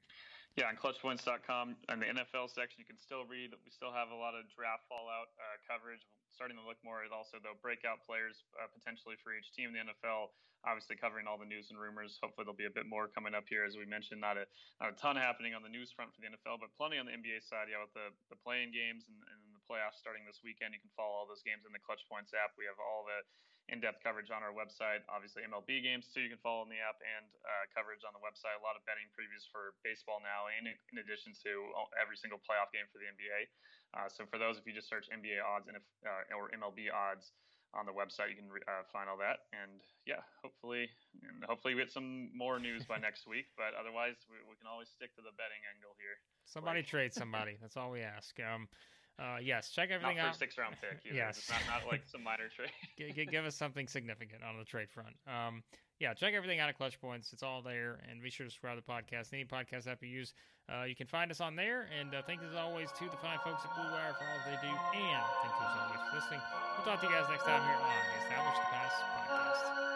[0.56, 3.52] Yeah, on clutchpoints.com and the NFL section, you can still read.
[3.60, 6.00] We still have a lot of draft fallout uh, coverage.
[6.32, 9.76] Starting to look more at also the breakout players uh, potentially for each team in
[9.76, 10.32] the NFL.
[10.64, 12.16] Obviously, covering all the news and rumors.
[12.24, 13.68] Hopefully, there'll be a bit more coming up here.
[13.68, 14.48] As we mentioned, not a,
[14.80, 17.12] not a ton happening on the news front for the NFL, but plenty on the
[17.12, 17.68] NBA side.
[17.68, 21.12] Yeah, with the, the playing games and, and playoffs starting this weekend, you can follow
[21.12, 22.54] all those games in the Clutch Points app.
[22.56, 23.20] We have all the
[23.66, 25.02] in-depth coverage on our website.
[25.10, 26.22] Obviously, MLB games too.
[26.22, 28.54] You can follow in the app and uh, coverage on the website.
[28.54, 31.52] A lot of betting previews for baseball now, and in, in addition to
[31.98, 33.50] every single playoff game for the NBA.
[33.98, 36.94] Uh, so for those, if you just search NBA odds and if uh, or MLB
[36.94, 37.34] odds
[37.74, 39.50] on the website, you can uh, find all that.
[39.50, 40.86] And yeah, hopefully,
[41.26, 43.50] and hopefully we get some more news by next week.
[43.58, 46.16] But otherwise, we, we can always stick to the betting angle here.
[46.46, 47.58] Somebody Like- trade somebody.
[47.58, 48.38] That's all we ask.
[48.38, 48.70] Um,
[49.18, 50.32] uh, yes, check everything Not out.
[50.32, 51.00] for a six-round pick.
[51.06, 51.14] Either.
[51.16, 51.38] Yes.
[51.38, 52.70] It's not, not like some minor trade.
[52.98, 55.16] G- g- give us something significant on the trade front.
[55.26, 55.62] Um,
[55.98, 57.32] yeah, check everything out at Clutch Points.
[57.32, 59.32] It's all there, and be sure to subscribe to the podcast.
[59.32, 60.34] Any podcast app you use,
[60.68, 61.88] uh, you can find us on there.
[61.98, 64.58] And uh, thanks as always to the fine folks at Blue Wire for all they
[64.60, 66.40] do, and thank you as always for listening.
[66.76, 69.95] We'll talk to you guys next time here on the Establish the Pass podcast.